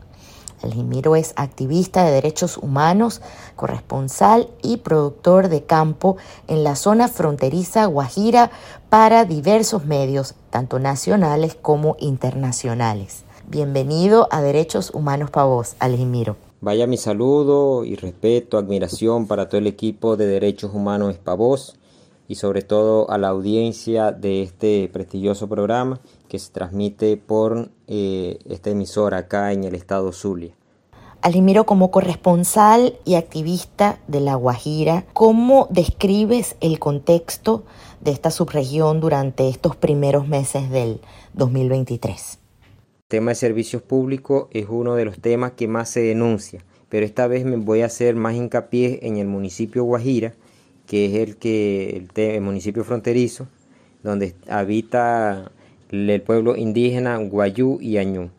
Aljimiro 0.66 1.16
es 1.16 1.34
activista 1.36 2.04
de 2.04 2.12
derechos 2.12 2.58
humanos, 2.58 3.22
corresponsal 3.56 4.50
y 4.62 4.78
productor 4.78 5.48
de 5.48 5.64
campo 5.64 6.18
en 6.48 6.64
la 6.64 6.76
zona 6.76 7.08
fronteriza 7.08 7.86
Guajira 7.86 8.52
para 8.90 9.26
diversos 9.26 9.86
medios, 9.86 10.36
tanto 10.50 10.80
nacionales 10.80 11.56
como 11.56 11.96
internacionales. 12.00 13.24
Bienvenido 13.48 14.28
a 14.32 14.42
Derechos 14.42 14.92
Humanos 14.92 15.30
para 15.30 15.46
vos. 15.46 15.76
Vaya 16.62 16.88
mi 16.88 16.98
saludo 16.98 17.86
y 17.86 17.96
respeto, 17.96 18.58
admiración 18.58 19.28
para 19.28 19.48
todo 19.48 19.60
el 19.60 19.68
equipo 19.68 20.18
de 20.18 20.26
Derechos 20.26 20.72
Humanos 20.74 21.12
Espavos 21.12 21.76
y 22.28 22.36
sobre 22.36 22.62
todo 22.62 23.10
a 23.10 23.18
la 23.18 23.30
audiencia 23.30 24.12
de 24.12 24.42
este 24.42 24.90
prestigioso 24.92 25.48
programa 25.48 26.00
que 26.28 26.40
se 26.40 26.52
transmite 26.52 27.18
por 27.18 27.70
eh, 27.88 28.40
esta 28.46 28.70
emisora 28.70 29.18
acá 29.18 29.54
en 29.54 29.64
el 29.64 29.76
estado 29.76 30.12
Zulia. 30.12 30.54
Alimiro, 31.22 31.66
como 31.66 31.90
corresponsal 31.90 33.00
y 33.04 33.16
activista 33.16 34.00
de 34.08 34.20
La 34.20 34.36
Guajira, 34.36 35.06
¿cómo 35.14 35.68
describes 35.72 36.56
el 36.62 36.78
contexto 36.78 37.64
de 38.02 38.12
esta 38.12 38.30
subregión 38.30 39.00
durante 39.00 39.50
estos 39.50 39.76
primeros 39.76 40.28
meses 40.28 40.70
del 40.70 41.02
2023? 41.34 42.40
El 43.06 43.08
tema 43.08 43.32
de 43.32 43.36
servicios 43.36 43.82
públicos 43.82 44.48
es 44.52 44.68
uno 44.70 44.94
de 44.94 45.06
los 45.06 45.20
temas 45.20 45.54
que 45.54 45.68
más 45.68 45.90
se 45.90 46.02
denuncia, 46.02 46.64
pero 46.90 47.08
esta 47.08 47.26
vez 47.26 47.44
me 47.44 47.56
voy 47.56 47.82
a 47.82 47.88
hacer 47.88 48.16
más 48.16 48.36
hincapié 48.36 49.00
en 49.02 49.18
el 49.18 49.26
municipio 49.26 49.84
Guajira, 49.84 50.36
que 50.88 51.06
es 51.06 51.14
el 51.28 51.38
que 51.38 52.06
el, 52.16 52.42
municipio 52.42 52.84
fronterizo, 52.84 53.48
donde 54.04 54.36
habita 54.48 55.52
el 55.92 56.22
pueblo 56.22 56.56
indígena 56.56 57.18
Guayú 57.18 57.80
y 57.82 57.98
Añú. 57.98 58.30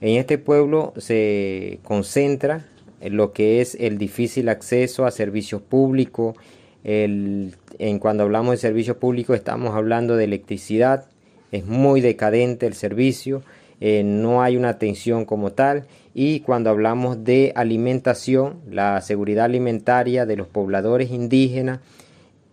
En 0.00 0.16
este 0.16 0.38
pueblo 0.38 0.92
se 0.98 1.80
concentra 1.82 2.66
lo 3.02 3.32
que 3.32 3.60
es 3.60 3.76
el 3.80 3.98
difícil 3.98 4.48
acceso 4.48 5.06
a 5.06 5.10
servicios 5.10 5.62
públicos. 5.62 6.36
En 6.84 7.52
cuando 7.98 8.22
hablamos 8.24 8.52
de 8.52 8.58
servicios 8.58 8.96
públicos 8.98 9.36
estamos 9.36 9.74
hablando 9.74 10.16
de 10.16 10.24
electricidad, 10.24 11.06
es 11.50 11.64
muy 11.66 12.00
decadente 12.00 12.66
el 12.66 12.74
servicio, 12.74 13.42
eh, 13.80 14.02
no 14.04 14.42
hay 14.42 14.56
una 14.56 14.70
atención 14.70 15.24
como 15.24 15.52
tal 15.52 15.86
y 16.14 16.40
cuando 16.40 16.70
hablamos 16.70 17.24
de 17.24 17.52
alimentación, 17.54 18.60
la 18.70 19.00
seguridad 19.02 19.44
alimentaria 19.44 20.24
de 20.24 20.36
los 20.36 20.46
pobladores 20.46 21.10
indígenas, 21.10 21.80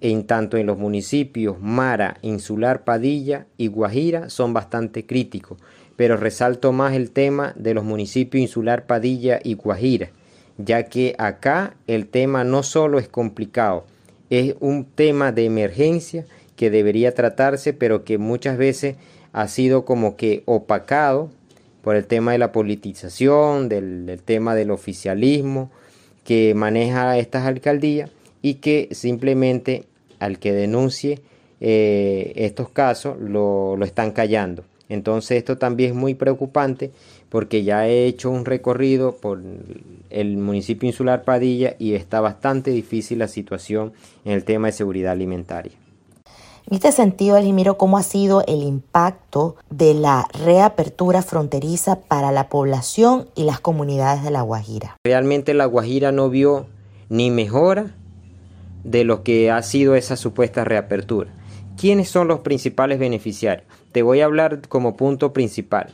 en 0.04 0.26
tanto 0.28 0.58
en 0.58 0.68
los 0.68 0.78
municipios 0.78 1.62
Mara, 1.62 2.18
Insular, 2.22 2.84
Padilla 2.84 3.48
y 3.58 3.68
Guajira 3.68 4.30
son 4.30 4.54
bastante 4.54 5.06
críticos, 5.06 5.60
pero 5.96 6.18
resalto 6.18 6.74
más 6.74 6.94
el 6.94 7.10
tema 7.10 7.54
de 7.56 7.74
los 7.74 7.86
municipios 7.86 8.42
Insular, 8.42 8.86
Padilla 8.86 9.40
y 9.42 9.54
Guajira, 9.54 10.10
ya 10.58 10.84
que 10.84 11.16
acá 11.18 11.76
el 11.88 12.08
tema 12.08 12.44
no 12.44 12.64
solo 12.64 13.00
es 13.00 13.08
complicado, 13.08 13.86
es 14.30 14.56
un 14.60 14.84
tema 14.84 15.32
de 15.32 15.46
emergencia 15.46 16.26
que 16.58 16.70
debería 16.70 17.16
tratarse, 17.16 17.72
pero 17.72 18.04
que 18.04 18.18
muchas 18.18 18.58
veces 18.58 18.98
ha 19.32 19.48
sido 19.48 19.86
como 19.86 20.18
que 20.18 20.44
opacado 20.46 21.30
por 21.82 21.96
el 21.96 22.06
tema 22.08 22.34
de 22.34 22.40
la 22.40 22.52
politización, 22.52 23.70
del, 23.70 24.06
del 24.06 24.22
tema 24.22 24.54
del 24.54 24.72
oficialismo 24.72 25.72
que 26.26 26.54
maneja 26.56 27.18
estas 27.18 27.46
alcaldías 27.46 28.10
y 28.42 28.56
que 28.56 28.90
simplemente 28.92 29.86
al 30.24 30.40
que 30.40 30.54
denuncie 30.54 31.22
eh, 31.60 32.34
estos 32.36 32.70
casos 32.70 33.20
lo, 33.20 33.76
lo 33.78 33.86
están 33.86 34.12
callando. 34.12 34.64
Entonces 34.90 35.38
esto 35.38 35.58
también 35.58 35.92
es 35.92 35.96
muy 35.96 36.14
preocupante 36.14 36.92
porque 37.30 37.64
ya 37.64 37.88
he 37.88 38.06
hecho 38.06 38.30
un 38.30 38.46
recorrido 38.46 39.16
por 39.18 39.42
el 40.10 40.38
municipio 40.38 40.88
insular 40.88 41.24
Padilla 41.24 41.76
y 41.80 41.96
está 41.96 42.22
bastante 42.22 42.72
difícil 42.72 43.20
la 43.20 43.28
situación 43.28 43.94
en 44.24 44.34
el 44.34 44.44
tema 44.44 44.68
de 44.68 44.74
seguridad 44.74 45.14
alimentaria. 45.14 45.72
En 46.66 46.76
este 46.76 46.92
sentido, 46.94 47.36
Alimiro, 47.36 47.78
¿cómo 47.78 47.98
ha 47.98 48.04
sido 48.04 48.44
el 48.48 48.64
impacto 48.64 49.58
de 49.70 49.94
la 49.94 50.28
reapertura 50.46 51.22
fronteriza 51.22 52.00
para 52.02 52.32
la 52.32 52.48
población 52.48 53.28
y 53.36 53.44
las 53.44 53.60
comunidades 53.60 54.24
de 54.24 54.32
La 54.32 54.44
Guajira? 54.44 54.96
Realmente 55.04 55.54
la 55.54 55.66
Guajira 55.66 56.12
no 56.14 56.30
vio 56.30 56.68
ni 57.10 57.32
mejora 57.32 57.96
de 58.84 59.04
lo 59.04 59.24
que 59.24 59.52
ha 59.52 59.62
sido 59.64 59.96
esa 59.96 60.16
supuesta 60.18 60.64
reapertura. 60.64 61.32
¿Quiénes 61.78 62.10
son 62.10 62.28
los 62.28 62.42
principales 62.42 63.00
beneficiarios? 63.00 63.68
Te 63.92 64.04
voy 64.04 64.22
a 64.22 64.26
hablar 64.26 64.62
como 64.68 64.96
punto 64.96 65.34
principal. 65.34 65.94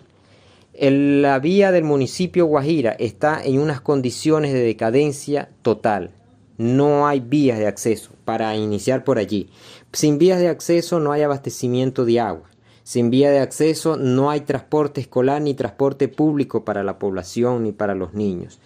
La 0.80 1.40
vía 1.40 1.72
del 1.72 1.84
municipio 1.84 2.46
Guajira 2.46 2.92
está 2.92 3.44
en 3.44 3.60
unas 3.60 3.82
condiciones 3.82 4.54
de 4.54 4.62
decadencia 4.62 5.50
total. 5.62 6.12
No 6.58 7.08
hay 7.08 7.22
vías 7.22 7.60
de 7.60 7.68
acceso 7.68 8.12
para 8.26 8.56
iniciar 8.56 9.04
por 9.04 9.18
allí. 9.18 9.50
Sin 9.94 10.18
vías 10.18 10.40
de 10.40 10.50
acceso 10.50 11.00
no 11.00 11.12
hay 11.12 11.22
abastecimiento 11.22 12.06
de 12.06 12.20
agua. 12.20 12.50
Sin 12.84 13.10
vía 13.10 13.30
de 13.30 13.40
acceso 13.40 13.98
no 13.98 14.30
hay 14.30 14.42
transporte 14.42 15.00
escolar 15.02 15.42
ni 15.42 15.54
transporte 15.54 16.08
público 16.08 16.66
para 16.66 16.84
la 16.84 16.98
población 17.00 17.64
ni 17.64 17.72
para 17.72 17.96
los 17.96 18.14
niños. 18.14 18.60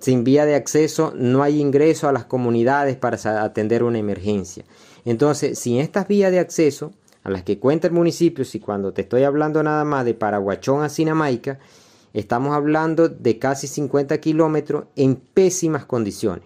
Sin 0.00 0.24
vía 0.24 0.46
de 0.46 0.54
acceso 0.54 1.12
no 1.14 1.42
hay 1.42 1.60
ingreso 1.60 2.08
a 2.08 2.12
las 2.12 2.24
comunidades 2.24 2.96
para 2.96 3.18
atender 3.44 3.84
una 3.84 3.98
emergencia. 3.98 4.64
Entonces, 5.04 5.58
sin 5.58 5.78
estas 5.78 6.08
vías 6.08 6.32
de 6.32 6.38
acceso 6.38 6.92
a 7.22 7.30
las 7.30 7.42
que 7.42 7.58
cuenta 7.58 7.86
el 7.86 7.92
municipio, 7.92 8.46
si 8.46 8.60
cuando 8.60 8.94
te 8.94 9.02
estoy 9.02 9.24
hablando 9.24 9.62
nada 9.62 9.84
más 9.84 10.06
de 10.06 10.14
Paraguachón 10.14 10.82
a 10.82 10.88
Sinamaica, 10.88 11.58
estamos 12.14 12.54
hablando 12.54 13.10
de 13.10 13.38
casi 13.38 13.66
50 13.66 14.18
kilómetros 14.18 14.84
en 14.96 15.16
pésimas 15.16 15.84
condiciones. 15.84 16.44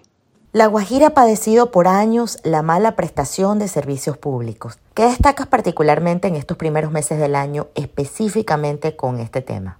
La 0.52 0.66
Guajira 0.66 1.08
ha 1.08 1.14
padecido 1.14 1.70
por 1.70 1.86
años 1.86 2.38
la 2.42 2.62
mala 2.62 2.96
prestación 2.96 3.60
de 3.60 3.68
servicios 3.68 4.18
públicos. 4.18 4.78
¿Qué 4.94 5.04
destacas 5.04 5.46
particularmente 5.46 6.26
en 6.26 6.34
estos 6.34 6.56
primeros 6.56 6.90
meses 6.90 7.20
del 7.20 7.36
año 7.36 7.68
específicamente 7.76 8.96
con 8.96 9.20
este 9.20 9.42
tema? 9.42 9.78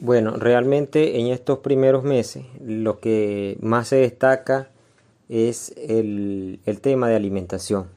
Bueno, 0.00 0.36
realmente 0.36 1.18
en 1.18 1.26
estos 1.26 1.58
primeros 1.58 2.04
meses 2.04 2.44
lo 2.64 3.00
que 3.00 3.58
más 3.60 3.88
se 3.88 3.96
destaca 3.96 4.70
es 5.28 5.74
el, 5.76 6.60
tema 6.80 7.08
de 7.08 7.16
alimentación. 7.16 7.88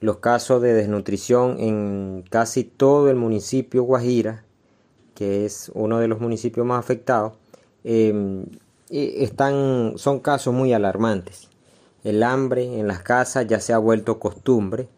Los 0.00 0.18
casos 0.18 0.62
de 0.62 0.72
desnutrición 0.72 1.60
en 1.60 2.24
casi 2.30 2.64
todo 2.64 3.10
el 3.10 3.16
municipio 3.16 3.82
Guajira, 3.82 4.44
que 5.14 5.44
es 5.44 5.70
uno 5.74 5.98
de 5.98 6.08
los 6.08 6.18
municipios 6.18 6.64
más 6.64 6.78
afectados, 6.78 7.34
eh, 7.84 8.44
están, 8.88 9.94
son 9.96 10.20
casos 10.20 10.54
muy 10.54 10.72
alarmantes. 10.72 11.50
El 12.04 12.22
hambre 12.22 12.80
en 12.80 12.86
las 12.86 13.02
casas 13.02 13.46
ya 13.46 13.60
se 13.60 13.74
ha 13.74 13.78
vuelto 13.78 14.18
costumbre 14.18 14.88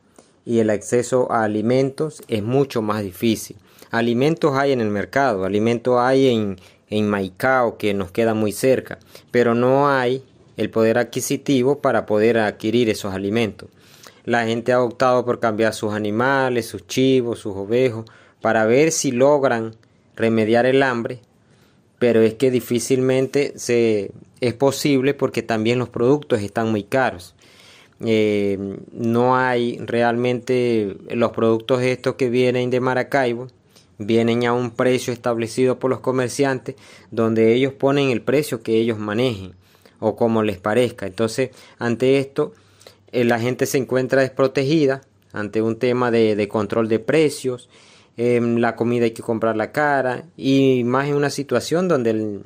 y 0.44 0.60
el 0.60 0.70
acceso 0.70 1.32
a 1.32 1.42
alimentos 1.42 2.22
es 2.28 2.44
mucho 2.44 2.82
más 2.82 3.02
difícil. 3.02 3.56
Alimentos 3.90 4.56
hay 4.56 4.72
en 4.72 4.80
el 4.80 4.90
mercado, 4.90 5.44
alimentos 5.44 5.98
hay 5.98 6.28
en, 6.28 6.58
en 6.88 7.08
Maicao 7.08 7.76
que 7.78 7.94
nos 7.94 8.10
queda 8.10 8.34
muy 8.34 8.52
cerca, 8.52 8.98
pero 9.30 9.54
no 9.54 9.88
hay 9.88 10.24
el 10.56 10.70
poder 10.70 10.98
adquisitivo 10.98 11.80
para 11.80 12.06
poder 12.06 12.38
adquirir 12.38 12.88
esos 12.88 13.14
alimentos. 13.14 13.68
La 14.24 14.46
gente 14.46 14.72
ha 14.72 14.82
optado 14.82 15.24
por 15.24 15.40
cambiar 15.40 15.74
sus 15.74 15.92
animales, 15.92 16.66
sus 16.66 16.86
chivos, 16.86 17.38
sus 17.38 17.56
ovejos, 17.56 18.04
para 18.40 18.66
ver 18.66 18.92
si 18.92 19.10
logran 19.10 19.74
remediar 20.14 20.66
el 20.66 20.82
hambre 20.82 21.20
pero 22.00 22.22
es 22.22 22.32
que 22.32 22.50
difícilmente 22.50 23.52
se, 23.56 24.10
es 24.40 24.54
posible 24.54 25.12
porque 25.12 25.42
también 25.42 25.78
los 25.78 25.90
productos 25.90 26.40
están 26.40 26.70
muy 26.70 26.82
caros. 26.82 27.34
Eh, 28.02 28.58
no 28.90 29.36
hay 29.36 29.76
realmente 29.84 30.96
los 31.10 31.32
productos 31.32 31.82
estos 31.82 32.14
que 32.14 32.30
vienen 32.30 32.70
de 32.70 32.80
Maracaibo, 32.80 33.48
vienen 34.00 34.44
a 34.46 34.52
un 34.52 34.72
precio 34.72 35.12
establecido 35.12 35.78
por 35.78 35.90
los 35.90 36.00
comerciantes, 36.00 36.74
donde 37.12 37.54
ellos 37.54 37.72
ponen 37.74 38.10
el 38.10 38.22
precio 38.22 38.62
que 38.62 38.74
ellos 38.74 38.98
manejen 38.98 39.54
o 40.00 40.16
como 40.16 40.42
les 40.42 40.58
parezca. 40.58 41.06
Entonces, 41.06 41.50
ante 41.78 42.18
esto, 42.18 42.52
eh, 43.12 43.24
la 43.24 43.38
gente 43.38 43.66
se 43.66 43.78
encuentra 43.78 44.22
desprotegida 44.22 45.02
ante 45.32 45.62
un 45.62 45.76
tema 45.76 46.10
de, 46.10 46.48
control 46.48 46.88
de 46.88 46.98
precios 46.98 47.68
Em, 48.22 48.58
la 48.58 48.76
comida 48.76 49.04
hay 49.04 49.12
que 49.12 49.22
comprarla 49.22 49.72
cara 49.72 50.24
y 50.36 50.84
más 50.84 51.08
en 51.08 51.14
una 51.14 51.30
situación 51.30 51.88
donde 51.88 52.42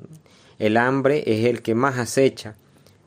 el, 0.60 0.76
hambre 0.76 1.24
es 1.26 1.46
el 1.46 1.62
que 1.62 1.74
más 1.74 1.98
acecha 1.98 2.54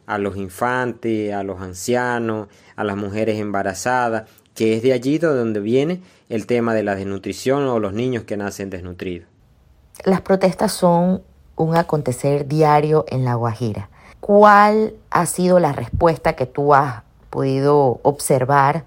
a 0.05 0.17
los 0.17 0.36
infantes, 0.36 1.33
a 1.33 1.43
los 1.43 1.62
ancianos, 1.62 2.49
a 2.75 2.83
las 2.83 2.97
mujeres 2.97 3.39
embarazadas, 3.39 4.29
que 4.58 4.76
es 4.76 4.82
de 4.82 4.91
allí 4.91 5.20
donde 5.20 5.60
viene 5.60 6.02
el 6.30 6.48
tema 6.48 6.74
de 6.74 6.82
la 6.82 6.96
desnutrición 6.96 7.67
o 7.67 7.78
los 7.78 7.93
niños 7.93 8.24
que 8.24 8.38
nacen 8.38 8.72
desnutridos. 8.72 9.28
Las 10.04 10.22
protestas 10.22 10.72
son 10.72 11.22
un 11.56 11.76
acontecer 11.78 12.48
diario 12.48 13.06
en 13.08 13.24
La 13.24 13.36
Guajira. 13.36 13.91
¿Cuál 14.20 14.96
ha 15.12 15.28
sido 15.28 15.60
la 15.60 15.74
respuesta 15.74 16.36
que 16.36 16.48
tú 16.48 16.74
has 16.74 17.04
podido 17.30 18.00
observar 18.02 18.86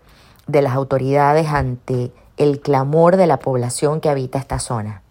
de 0.49 0.61
las 0.61 0.75
autoridades 0.75 1.47
ante 1.47 2.11
el 2.37 2.59
clamor 2.59 3.17
de 3.17 3.29
la 3.29 3.39
población 3.39 4.01
que 4.01 4.09
habita 4.09 4.41
esta 4.41 4.59
zona? 4.59 5.03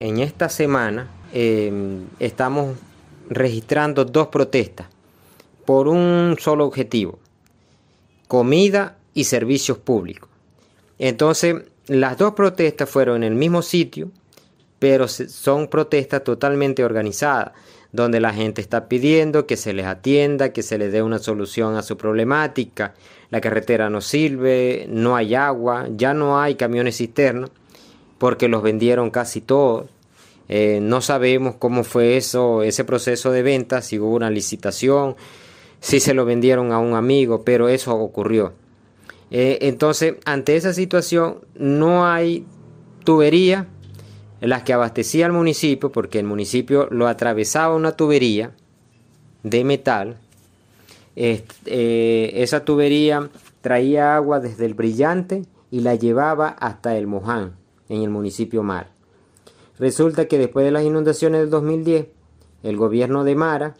En 0.00 0.18
esta 0.18 0.50
semana 0.50 1.08
em, 1.32 2.04
estamos 2.18 2.76
registrando 3.30 4.04
dos 4.04 4.26
protestas 4.26 4.86
por 5.64 5.88
un 5.88 6.36
solo 6.38 6.66
objetivo, 6.66 7.18
comida 8.28 8.98
y 9.14 9.24
servicios 9.24 9.78
públicos. 9.78 10.28
Entonces, 10.98 11.56
las 11.86 12.18
dos 12.18 12.34
protestas 12.34 12.88
fueron 12.88 13.22
en 13.22 13.32
el 13.32 13.38
mismo 13.38 13.62
sitio, 13.62 14.10
pero 14.78 15.08
son 15.08 15.68
protestas 15.68 16.24
totalmente 16.24 16.84
organizadas, 16.84 17.52
donde 17.92 18.20
la 18.20 18.32
gente 18.32 18.60
está 18.60 18.88
pidiendo 18.88 19.46
que 19.46 19.56
se 19.56 19.72
les 19.72 19.86
atienda, 19.86 20.52
que 20.52 20.62
se 20.62 20.78
les 20.78 20.92
dé 20.92 21.02
una 21.02 21.20
solución 21.20 21.76
a 21.76 21.82
su 21.82 21.96
problemática, 21.96 22.94
la 23.30 23.40
carretera 23.40 23.88
no 23.88 24.00
sirve, 24.00 24.86
no 24.88 25.16
hay 25.16 25.34
agua, 25.34 25.86
ya 25.90 26.12
no 26.12 26.40
hay 26.40 26.56
camiones 26.56 26.96
cisternos 26.96 27.50
porque 28.18 28.48
los 28.48 28.62
vendieron 28.62 29.10
casi 29.10 29.40
todos. 29.40 29.86
Eh, 30.48 30.78
no 30.82 31.00
sabemos 31.00 31.56
cómo 31.58 31.84
fue 31.84 32.16
eso, 32.16 32.62
ese 32.62 32.84
proceso 32.84 33.30
de 33.30 33.42
venta, 33.42 33.80
si 33.80 33.98
hubo 33.98 34.14
una 34.14 34.30
licitación, 34.30 35.16
si 35.80 36.00
se 36.00 36.14
lo 36.14 36.24
vendieron 36.24 36.72
a 36.72 36.78
un 36.78 36.94
amigo, 36.94 37.44
pero 37.44 37.68
eso 37.68 37.94
ocurrió. 37.94 38.52
Eh, 39.36 39.58
entonces, 39.62 40.14
ante 40.26 40.54
esa 40.54 40.72
situación, 40.72 41.40
no 41.56 42.06
hay 42.06 42.46
tubería 43.02 43.66
las 44.40 44.62
que 44.62 44.72
abastecía 44.72 45.26
el 45.26 45.32
municipio, 45.32 45.90
porque 45.90 46.20
el 46.20 46.24
municipio 46.24 46.86
lo 46.92 47.08
atravesaba 47.08 47.74
una 47.74 47.96
tubería 47.96 48.52
de 49.42 49.64
metal 49.64 50.18
eh, 51.16 52.30
esa 52.34 52.64
tubería 52.64 53.28
traía 53.60 54.14
agua 54.14 54.38
desde 54.38 54.66
el 54.66 54.74
Brillante 54.74 55.42
y 55.68 55.80
la 55.80 55.96
llevaba 55.96 56.48
hasta 56.48 56.96
el 56.96 57.08
Moján, 57.08 57.56
en 57.88 58.02
el 58.02 58.10
municipio 58.10 58.62
Mar. 58.62 58.92
Resulta 59.80 60.26
que 60.26 60.38
después 60.38 60.64
de 60.64 60.70
las 60.70 60.84
inundaciones 60.84 61.40
del 61.40 61.50
2010, 61.50 62.06
el 62.62 62.76
gobierno 62.76 63.24
de 63.24 63.34
Mara 63.34 63.74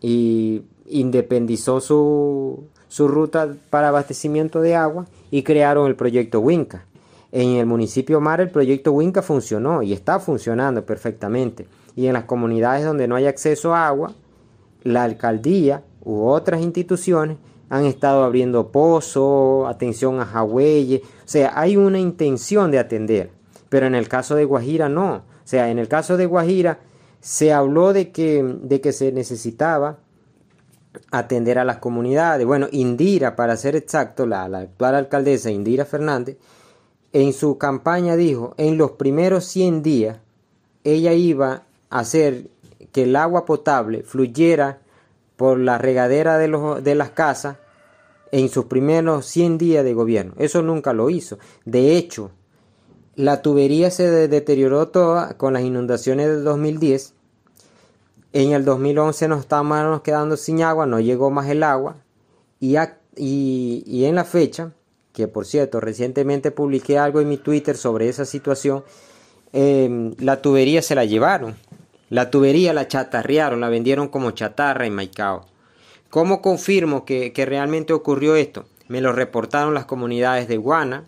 independizó 0.00 1.80
su, 1.80 2.64
su 2.88 3.08
ruta 3.08 3.54
para 3.70 3.88
abastecimiento 3.88 4.60
de 4.60 4.74
agua 4.74 5.06
y 5.30 5.42
crearon 5.42 5.86
el 5.86 5.96
proyecto 5.96 6.40
Winca. 6.40 6.84
En 7.30 7.50
el 7.50 7.66
municipio 7.66 8.20
Mar 8.20 8.40
el 8.40 8.50
proyecto 8.50 8.92
Winca 8.92 9.22
funcionó 9.22 9.82
y 9.82 9.92
está 9.92 10.18
funcionando 10.18 10.84
perfectamente. 10.84 11.66
Y 11.94 12.06
en 12.06 12.14
las 12.14 12.24
comunidades 12.24 12.84
donde 12.84 13.06
no 13.06 13.16
hay 13.16 13.26
acceso 13.26 13.74
a 13.74 13.86
agua, 13.86 14.12
la 14.82 15.04
alcaldía 15.04 15.82
u 16.04 16.26
otras 16.26 16.62
instituciones 16.62 17.36
han 17.68 17.84
estado 17.84 18.24
abriendo 18.24 18.68
pozos, 18.68 19.68
atención 19.68 20.20
a 20.20 20.24
Jagüeyes, 20.26 21.02
o 21.02 21.06
sea, 21.26 21.52
hay 21.54 21.76
una 21.76 21.98
intención 21.98 22.70
de 22.70 22.78
atender, 22.78 23.30
pero 23.68 23.86
en 23.86 23.94
el 23.94 24.08
caso 24.08 24.34
de 24.34 24.46
Guajira 24.46 24.88
no, 24.88 25.16
o 25.16 25.22
sea, 25.44 25.70
en 25.70 25.78
el 25.78 25.88
caso 25.88 26.16
de 26.16 26.26
Guajira 26.26 26.78
se 27.20 27.52
habló 27.52 27.92
de 27.92 28.10
que, 28.10 28.42
de 28.42 28.80
que 28.80 28.92
se 28.92 29.12
necesitaba 29.12 29.98
atender 31.10 31.58
a 31.58 31.64
las 31.64 31.78
comunidades. 31.78 32.46
Bueno, 32.46 32.68
Indira, 32.70 33.36
para 33.36 33.56
ser 33.56 33.76
exacto, 33.76 34.26
la, 34.26 34.44
actual 34.44 34.94
alcaldesa 34.94 35.50
Indira 35.50 35.84
Fernández, 35.84 36.36
en 37.12 37.32
su 37.32 37.58
campaña 37.58 38.16
dijo, 38.16 38.54
en 38.56 38.76
los 38.78 38.92
primeros 38.92 39.44
100 39.46 39.82
días, 39.82 40.18
ella 40.84 41.12
iba 41.12 41.64
a 41.90 41.98
hacer 41.98 42.48
que 42.92 43.04
el 43.04 43.16
agua 43.16 43.44
potable 43.44 44.02
fluyera 44.02 44.80
por 45.36 45.58
la 45.58 45.78
regadera 45.78 46.38
de, 46.38 46.48
los, 46.48 46.82
de 46.82 46.94
las 46.94 47.10
casas 47.10 47.56
en 48.32 48.48
sus 48.48 48.66
primeros 48.66 49.26
100 49.26 49.58
días 49.58 49.84
de 49.84 49.94
gobierno. 49.94 50.34
Eso 50.38 50.62
nunca 50.62 50.92
lo 50.92 51.10
hizo. 51.10 51.38
De 51.64 51.96
hecho, 51.96 52.30
la 53.14 53.42
tubería 53.42 53.90
se 53.90 54.28
deterioró 54.28 54.88
toda 54.88 55.36
con 55.36 55.52
las 55.52 55.62
inundaciones 55.62 56.28
del 56.28 56.44
2010. 56.44 57.14
En 58.32 58.52
el 58.52 58.64
2011 58.64 59.28
nos 59.28 59.40
estábamos 59.40 60.02
quedando 60.02 60.36
sin 60.36 60.62
agua, 60.62 60.84
no 60.86 61.00
llegó 61.00 61.30
más 61.30 61.48
el 61.48 61.62
agua. 61.62 61.96
Y, 62.60 62.74
en 64.04 64.14
la 64.14 64.24
fecha, 64.24 64.72
que 65.12 65.28
por 65.28 65.46
cierto, 65.46 65.80
recientemente 65.80 66.50
publiqué 66.50 66.98
algo 66.98 67.20
en 67.20 67.28
mi 67.28 67.38
Twitter 67.38 67.76
sobre 67.76 68.08
esa 68.08 68.24
situación, 68.26 68.84
em, 69.52 70.14
la 70.18 70.42
tubería 70.42 70.82
se 70.82 70.94
la 70.94 71.06
llevaron. 71.06 71.56
La 72.10 72.30
tubería 72.30 72.74
la 72.74 72.86
chatarrearon, 72.86 73.60
la 73.60 73.70
vendieron 73.70 74.08
como 74.08 74.30
chatarra 74.32 74.86
en 74.86 74.94
Maicao. 74.94 75.46
¿Cómo 76.10 76.42
confirmo 76.42 77.04
que, 77.04 77.32
realmente 77.46 77.92
ocurrió 77.92 78.36
esto? 78.36 78.66
Me 78.88 79.00
lo 79.00 79.12
reportaron 79.12 79.74
las 79.74 79.86
comunidades 79.86 80.48
de 80.48 80.56
Guana, 80.58 81.04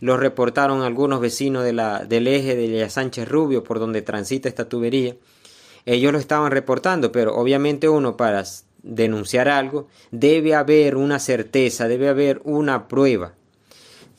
lo 0.00 0.16
reportaron 0.16 0.82
algunos 0.82 1.20
vecinos 1.20 1.64
del 1.64 2.26
eje 2.26 2.56
de 2.56 2.90
Sánchez 2.90 3.28
Rubio 3.28 3.62
por 3.62 3.78
donde 3.78 4.02
transita 4.02 4.48
esta 4.48 4.68
tubería. 4.68 5.16
Ellos 5.86 6.12
lo 6.12 6.18
estaban 6.18 6.50
reportando, 6.50 7.12
pero 7.12 7.34
obviamente 7.36 7.88
uno 7.88 8.16
para 8.16 8.44
denunciar 8.82 9.48
algo 9.48 9.88
debe 10.10 10.54
haber 10.54 10.96
una 10.96 11.18
certeza, 11.18 11.88
debe 11.88 12.08
haber 12.08 12.40
una 12.44 12.88
prueba 12.88 13.34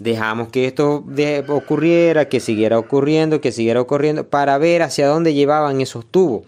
dejamos 0.03 0.49
que 0.49 0.65
esto 0.65 1.03
ocurriera, 1.47 2.29
que 2.29 2.39
siguiera 2.39 2.77
ocurriendo, 2.77 3.41
que 3.41 3.51
siguiera 3.51 3.81
ocurriendo, 3.81 4.27
para 4.27 4.57
ver 4.57 4.81
hacia 4.83 5.07
dónde 5.07 5.33
llevaban 5.33 5.81
esos 5.81 6.05
tubos. 6.05 6.43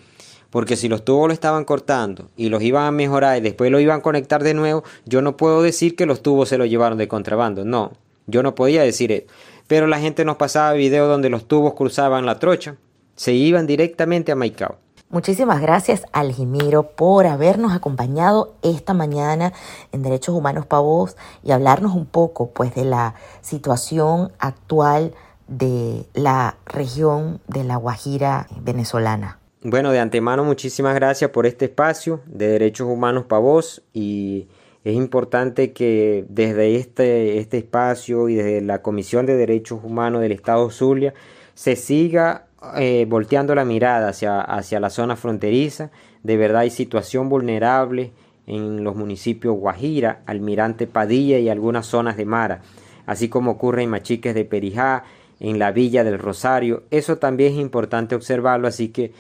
Porque 0.49 0.78
si 0.78 0.88
los 0.88 1.04
tubos 1.04 1.28
lo 1.28 1.34
estaban 1.34 1.65
cortando 1.65 2.30
y 2.38 2.49
los 2.49 2.62
iban 2.62 2.86
a 2.86 2.91
mejorar 2.91 3.38
y 3.38 3.41
después 3.41 3.71
lo 3.71 3.80
iban 3.80 3.99
a 3.99 4.04
conectar 4.04 4.43
de 4.43 4.54
nuevo, 4.54 4.84
yo 5.06 5.21
no 5.21 5.36
puedo 5.36 5.62
decir 5.62 5.95
que 5.95 6.06
los 6.06 6.21
tubos 6.21 6.49
se 6.49 6.58
los 6.58 6.69
llevaron 6.69 6.97
de 6.97 7.08
contrabando. 7.08 7.65
No, 7.65 7.93
yo 8.28 8.41
no 8.41 8.56
podía 8.56 8.84
decir 8.84 9.12
eso. 9.12 9.25
Pero 9.67 9.88
la 9.88 9.99
gente 9.99 10.23
nos 10.23 10.38
pasaba 10.38 10.73
videos 10.73 11.10
donde 11.10 11.30
los 11.30 11.45
tubos 11.45 11.73
cruzaban 11.73 12.25
la 12.25 12.39
trocha, 12.39 12.78
se 13.15 13.34
iban 13.34 13.67
directamente 13.67 14.32
a 14.32 14.36
Maicao. 14.36 14.78
Muchísimas 15.09 15.61
gracias 15.61 16.03
Aljimiro 16.13 16.83
por 16.91 17.27
habernos 17.27 17.73
acompañado 17.73 18.55
esta 18.63 18.93
mañana 18.93 19.53
en 19.91 20.01
Derechos 20.01 20.35
Humanos 20.35 20.65
para 20.65 20.81
Vos 20.81 21.15
y 21.43 21.51
hablarnos 21.51 21.93
un 21.93 22.07
poco 22.07 22.49
pues 22.49 22.73
de 22.73 22.85
la 22.85 23.13
situación 23.41 24.31
actual 24.39 25.13
de 25.47 26.05
la 26.15 26.57
región 26.65 27.39
de 27.47 27.63
la 27.63 27.75
Guajira 27.75 28.47
venezolana. 28.61 29.39
Bueno, 29.61 29.91
de 29.91 29.99
antemano 29.99 30.43
muchísimas 30.43 30.95
gracias 30.95 31.29
por 31.29 31.45
este 31.45 31.65
espacio 31.65 32.21
de 32.25 32.47
Derechos 32.47 32.87
Humanos 32.87 33.25
para 33.25 33.39
Vos 33.39 33.83
y 33.93 34.47
es 34.83 34.95
importante 34.95 35.71
que 35.71 36.25
desde 36.29 36.77
este, 36.77 37.37
este 37.37 37.59
espacio 37.59 38.27
y 38.27 38.35
desde 38.35 38.61
la 38.61 38.81
Comisión 38.81 39.27
de 39.27 39.35
Derechos 39.35 39.79
Humanos 39.83 40.21
del 40.21 40.31
Estado 40.31 40.69
Zulia 40.71 41.13
se 41.53 41.75
siga 41.75 42.47
eh, 42.78 43.06
volteando 43.08 43.56
la 43.56 43.65
mirada 43.65 44.10
hacia, 44.10 44.41
hacia 44.41 44.80
la 44.80 44.89
zona 44.89 45.15
fronteriza. 45.15 45.91
De 46.23 46.38
verdad 46.38 46.62
hay 46.62 46.69
situación 46.69 47.30
vulnerable 47.30 48.12
en 48.47 48.84
los 48.84 48.95
municipios 48.95 49.56
Guajira, 49.58 50.21
Almirante 50.25 50.88
Padilla 50.88 51.39
y 51.39 51.49
algunas 51.49 51.86
zonas 51.86 52.17
de 52.17 52.25
Mara, 52.25 52.62
así 53.06 53.30
como 53.30 53.51
ocurre 53.51 53.84
en 53.84 53.89
Machiques 53.89 54.36
de 54.36 54.45
Perijá, 54.45 55.04
en 55.39 55.60
la 55.60 55.71
Villa 55.71 56.04
del 56.04 56.19
Rosario. 56.19 56.84
Eso 56.91 57.17
también 57.17 57.54
es 57.54 57.60
importante 57.60 58.15
observarlo, 58.15 58.67
así 58.67 58.89
que 58.89 59.12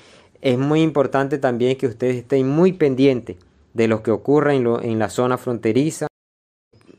es 0.41 0.57
muy 0.57 0.81
importante 0.81 1.37
también 1.37 1.77
que 1.77 1.87
ustedes 1.87 2.17
estén 2.17 2.47
muy 2.47 2.73
pendientes 2.73 3.37
de 3.73 3.87
lo 3.87 4.03
que 4.03 4.11
ocurre 4.11 4.55
en, 4.55 4.67
en 4.83 4.99
la 4.99 5.09
zona 5.09 5.37
fronteriza. 5.37 6.07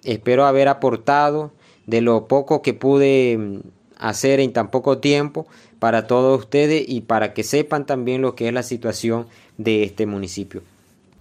Espero 0.05 0.45
haber 0.45 0.69
aportado 0.69 1.53
de 1.87 2.01
lo 2.01 2.27
poco 2.27 2.63
que 2.63 2.75
pude 2.75 3.37
mm, 3.39 3.61
hacer 3.99 4.41
en 4.41 4.53
tan 4.53 4.71
poco 4.71 4.99
tiempo 4.99 5.47
para 5.79 6.07
todos 6.07 6.39
ustedes 6.39 6.85
y 6.87 7.03
para 7.03 7.35
que 7.35 7.43
sepan 7.43 7.87
también 7.87 8.23
lo 8.23 8.35
que 8.35 8.49
es 8.49 8.55
la 8.55 8.63
situación 8.63 9.27
de 9.59 9.83
este 9.85 10.07
municipio. 10.07 10.63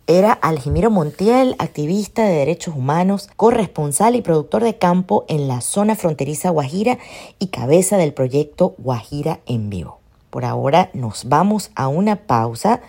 Era 0.08 0.34
Aljimiro 0.34 0.92
Montiel, 0.92 1.56
activista 1.58 2.26
de 2.26 2.36
derechos 2.36 2.76
humanos, 2.76 3.28
corresponsal 3.36 4.16
y 4.16 4.22
productor 4.22 4.64
de 4.64 4.78
campo 4.78 5.26
en 5.28 5.48
la 5.48 5.62
zona 5.62 5.96
fronteriza 5.96 6.52
Guajira 6.52 7.00
y 7.40 7.48
cabeza 7.48 7.98
del 7.98 8.14
proyecto 8.14 8.76
Guajira 8.78 9.40
en 9.48 9.72
vivo. 9.72 10.00
Por 10.30 10.46
ahora 10.46 10.92
nos 10.94 11.28
vamos 11.28 11.72
a 11.74 11.88
una 11.88 12.18
pausa 12.18 12.82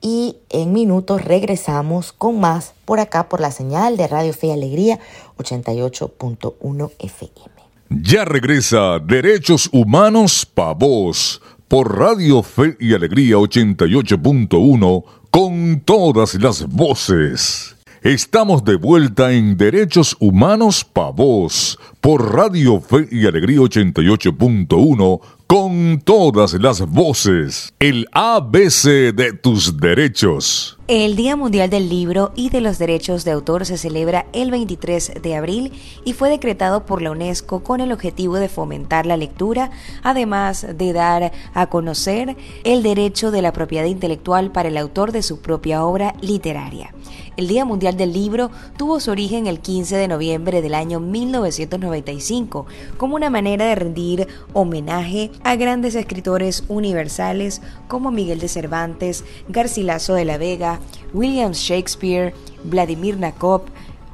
y 0.00 0.38
en 0.48 0.72
minutos 0.72 1.24
regresamos 1.24 2.12
con 2.12 2.40
más 2.40 2.74
por 2.84 2.98
acá 2.98 3.28
por 3.28 3.40
la 3.40 3.52
señal 3.52 3.96
de 3.96 4.08
Radio 4.08 4.32
Fe 4.32 4.48
y 4.48 4.50
Alegría 4.50 4.98
88.1 5.38 6.90
FM. 6.98 7.69
Ya 7.92 8.24
regresa 8.24 9.00
Derechos 9.00 9.68
Humanos 9.72 10.46
Pa' 10.46 10.74
Vos 10.74 11.42
por 11.66 11.98
Radio 11.98 12.40
Fe 12.40 12.76
y 12.78 12.94
Alegría 12.94 13.34
88.1 13.34 15.04
con 15.32 15.80
todas 15.80 16.34
las 16.34 16.68
voces. 16.68 17.79
Estamos 18.02 18.64
de 18.64 18.76
vuelta 18.76 19.30
en 19.30 19.58
Derechos 19.58 20.16
Humanos 20.20 20.86
Pa' 20.86 21.10
Vos 21.10 21.78
por 22.00 22.34
Radio 22.34 22.80
Fe 22.80 23.06
y 23.10 23.26
Alegría 23.26 23.58
88.1 23.58 25.20
con 25.46 26.00
todas 26.02 26.54
las 26.54 26.80
voces. 26.88 27.74
El 27.78 28.06
ABC 28.12 29.12
de 29.12 29.32
tus 29.32 29.76
derechos. 29.76 30.78
El 30.86 31.14
Día 31.14 31.36
Mundial 31.36 31.68
del 31.68 31.88
Libro 31.88 32.32
y 32.36 32.50
de 32.50 32.60
los 32.60 32.78
Derechos 32.78 33.24
de 33.24 33.32
Autor 33.32 33.66
se 33.66 33.76
celebra 33.76 34.26
el 34.32 34.50
23 34.50 35.14
de 35.20 35.36
abril 35.36 35.72
y 36.04 36.12
fue 36.14 36.30
decretado 36.30 36.86
por 36.86 37.02
la 37.02 37.10
UNESCO 37.10 37.62
con 37.64 37.80
el 37.80 37.92
objetivo 37.92 38.36
de 38.36 38.48
fomentar 38.48 39.06
la 39.06 39.16
lectura, 39.16 39.72
además 40.02 40.66
de 40.74 40.92
dar 40.92 41.32
a 41.52 41.66
conocer 41.66 42.36
el 42.64 42.82
derecho 42.82 43.30
de 43.30 43.42
la 43.42 43.52
propiedad 43.52 43.86
intelectual 43.86 44.52
para 44.52 44.68
el 44.68 44.76
autor 44.78 45.12
de 45.12 45.22
su 45.22 45.40
propia 45.42 45.84
obra 45.84 46.14
literaria. 46.20 46.94
El 47.40 47.48
Día 47.48 47.64
Mundial 47.64 47.96
del 47.96 48.12
Libro 48.12 48.50
tuvo 48.76 49.00
su 49.00 49.10
origen 49.10 49.46
el 49.46 49.60
15 49.60 49.96
de 49.96 50.08
noviembre 50.08 50.60
del 50.60 50.74
año 50.74 51.00
1995 51.00 52.66
como 52.98 53.16
una 53.16 53.30
manera 53.30 53.64
de 53.64 53.74
rendir 53.76 54.28
homenaje 54.52 55.30
a 55.42 55.56
grandes 55.56 55.94
escritores 55.94 56.64
universales 56.68 57.62
como 57.88 58.10
Miguel 58.10 58.40
de 58.40 58.48
Cervantes, 58.48 59.24
Garcilaso 59.48 60.12
de 60.12 60.26
la 60.26 60.36
Vega, 60.36 60.80
William 61.14 61.52
Shakespeare, 61.52 62.34
Vladimir 62.62 63.18
Nabokov, 63.18 63.62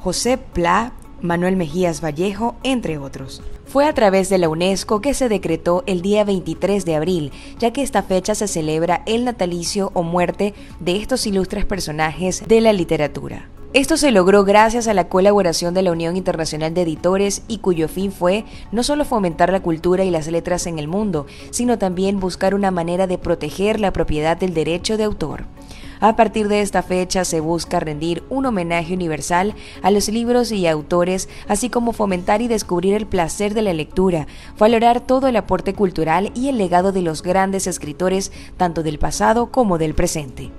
José 0.05 0.39
Pla, 0.39 0.93
Manuel 1.21 1.57
Mejías 1.57 2.01
Vallejo, 2.01 2.55
entre 2.63 2.97
otros. 2.97 3.43
Fue 3.67 3.85
a 3.85 3.93
través 3.95 4.29
de 4.29 4.39
la 4.39 4.49
UNESCO 4.49 5.01
que 5.01 5.13
se 5.13 5.29
decretó 5.29 5.83
el 5.87 6.01
día 6.01 6.25
23 6.25 6.85
de 6.85 6.95
abril, 6.95 7.33
ya 7.59 7.73
que 7.73 7.83
esta 7.83 8.03
fecha 8.05 8.37
se 8.37 8.47
celebra 8.47 9.03
el 9.07 9.25
natalicio 9.25 9.91
o 9.93 10.05
muerte 10.05 10.55
de 10.79 10.97
estos 10.97 11.27
ilustres 11.27 11.65
personajes 11.65 12.45
de 12.47 12.61
la 12.61 12.73
literatura. 12.73 13.51
Esto 13.73 13.97
se 13.97 14.13
logró 14.13 14.45
gracias 14.45 14.87
a 14.87 14.95
la 14.95 15.09
colaboración 15.09 15.75
de 15.75 15.83
la 15.83 15.91
Unión 15.91 16.17
Internacional 16.17 16.73
de 16.73 16.83
Editores 16.83 17.43
y 17.49 17.59
cuyo 17.59 17.89
fin 17.89 18.13
fue 18.13 18.45
no 18.71 18.85
solo 18.85 19.05
fomentar 19.05 19.51
la 19.51 19.61
cultura 19.61 20.05
y 20.05 20.11
las 20.11 20.29
letras 20.29 20.67
en 20.67 20.79
el 20.79 20.87
mundo, 20.87 21.27
sino 21.51 21.77
también 21.77 22.21
buscar 22.21 22.55
una 22.55 22.71
manera 22.71 23.07
de 23.09 23.19
proteger 23.19 23.81
la 23.81 23.93
propiedad 23.93 24.37
del 24.37 24.55
derecho 24.55 24.97
de 24.97 25.05
autor. 25.05 25.45
A 26.01 26.15
partir 26.17 26.49
de 26.49 26.61
esta 26.61 26.83
fecha 26.83 27.25
se 27.25 27.41
busca 27.41 27.81
rendir 27.81 28.23
un 28.29 28.47
homenaje 28.47 28.95
universal 28.95 29.55
a 29.83 29.91
los 29.91 30.09
libros 30.09 30.53
y 30.53 30.67
autores, 30.67 31.29
así 31.49 31.71
como 31.71 31.93
fomentar 31.93 32.43
y 32.43 32.49
descubrir 32.49 32.95
el 32.95 33.07
placer 33.07 33.55
de 33.55 33.63
la 33.63 33.73
lectura, 33.73 34.27
valorar 34.59 35.01
todo 35.01 35.27
el 35.27 35.37
aporte 35.37 35.73
cultural 35.73 36.33
y 36.35 36.49
el 36.49 36.59
legado 36.59 36.93
de 36.93 37.03
los 37.03 37.23
grandes 37.23 37.67
escritores 37.67 38.33
tanto 38.57 38.83
del 38.83 38.99
pasado 38.99 39.51
como 39.51 39.79
del 39.79 39.95
presente. 39.95 40.51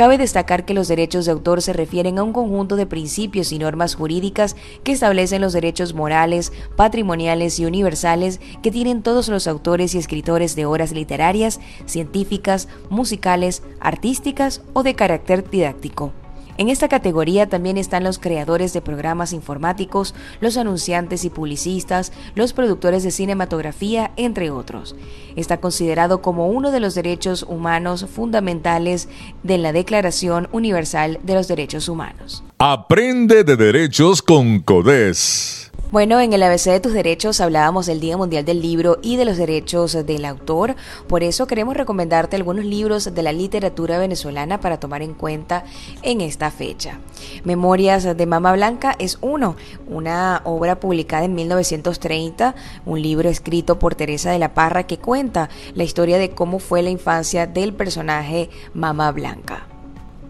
Cabe 0.00 0.16
destacar 0.16 0.64
que 0.64 0.72
los 0.72 0.88
derechos 0.88 1.26
de 1.26 1.32
autor 1.32 1.60
se 1.60 1.74
refieren 1.74 2.18
a 2.18 2.22
un 2.22 2.32
conjunto 2.32 2.76
de 2.76 2.86
principios 2.86 3.52
y 3.52 3.58
normas 3.58 3.96
jurídicas 3.96 4.56
que 4.82 4.92
establecen 4.92 5.42
los 5.42 5.52
derechos 5.52 5.92
morales, 5.92 6.54
patrimoniales 6.74 7.60
y 7.60 7.66
universales 7.66 8.40
que 8.62 8.70
tienen 8.70 9.02
todos 9.02 9.28
los 9.28 9.46
autores 9.46 9.94
y 9.94 9.98
escritores 9.98 10.56
de 10.56 10.64
obras 10.64 10.92
literarias, 10.92 11.60
científicas, 11.84 12.66
musicales, 12.88 13.62
artísticas 13.78 14.62
o 14.72 14.82
de 14.82 14.94
carácter 14.94 15.50
didáctico. 15.50 16.14
En 16.60 16.68
esta 16.68 16.88
categoría 16.88 17.48
también 17.48 17.78
están 17.78 18.04
los 18.04 18.18
creadores 18.18 18.74
de 18.74 18.82
programas 18.82 19.32
informáticos, 19.32 20.14
los 20.42 20.58
anunciantes 20.58 21.24
y 21.24 21.30
publicistas, 21.30 22.12
los 22.34 22.52
productores 22.52 23.02
de 23.02 23.10
cinematografía, 23.10 24.10
entre 24.18 24.50
otros. 24.50 24.94
Está 25.36 25.56
considerado 25.56 26.20
como 26.20 26.48
uno 26.48 26.70
de 26.70 26.80
los 26.80 26.94
derechos 26.94 27.46
humanos 27.48 28.04
fundamentales 28.14 29.08
de 29.42 29.56
la 29.56 29.72
Declaración 29.72 30.50
Universal 30.52 31.18
de 31.22 31.32
los 31.32 31.48
Derechos 31.48 31.88
Humanos. 31.88 32.44
Aprende 32.58 33.42
de 33.42 33.56
derechos 33.56 34.20
con 34.20 34.60
CODES. 34.60 35.59
Bueno, 35.90 36.20
en 36.20 36.32
el 36.32 36.44
ABC 36.44 36.66
de 36.66 36.78
tus 36.78 36.92
derechos 36.92 37.40
hablábamos 37.40 37.86
del 37.86 37.98
Día 37.98 38.16
Mundial 38.16 38.44
del 38.44 38.62
Libro 38.62 39.00
y 39.02 39.16
de 39.16 39.24
los 39.24 39.36
derechos 39.36 40.06
del 40.06 40.24
autor. 40.24 40.76
Por 41.08 41.24
eso 41.24 41.48
queremos 41.48 41.76
recomendarte 41.76 42.36
algunos 42.36 42.64
libros 42.64 43.12
de 43.12 43.22
la 43.24 43.32
literatura 43.32 43.98
venezolana 43.98 44.60
para 44.60 44.78
tomar 44.78 45.02
en 45.02 45.14
cuenta 45.14 45.64
en 46.02 46.20
esta 46.20 46.52
fecha. 46.52 47.00
Memorias 47.42 48.04
de 48.16 48.26
Mama 48.26 48.52
Blanca 48.52 48.94
es 49.00 49.18
uno, 49.20 49.56
una 49.88 50.42
obra 50.44 50.78
publicada 50.78 51.24
en 51.24 51.34
1930, 51.34 52.54
un 52.86 53.02
libro 53.02 53.28
escrito 53.28 53.80
por 53.80 53.96
Teresa 53.96 54.30
de 54.30 54.38
la 54.38 54.54
Parra 54.54 54.84
que 54.84 54.98
cuenta 54.98 55.50
la 55.74 55.82
historia 55.82 56.18
de 56.18 56.30
cómo 56.30 56.60
fue 56.60 56.82
la 56.82 56.90
infancia 56.90 57.48
del 57.48 57.72
personaje 57.72 58.48
Mama 58.74 59.10
Blanca. 59.10 59.69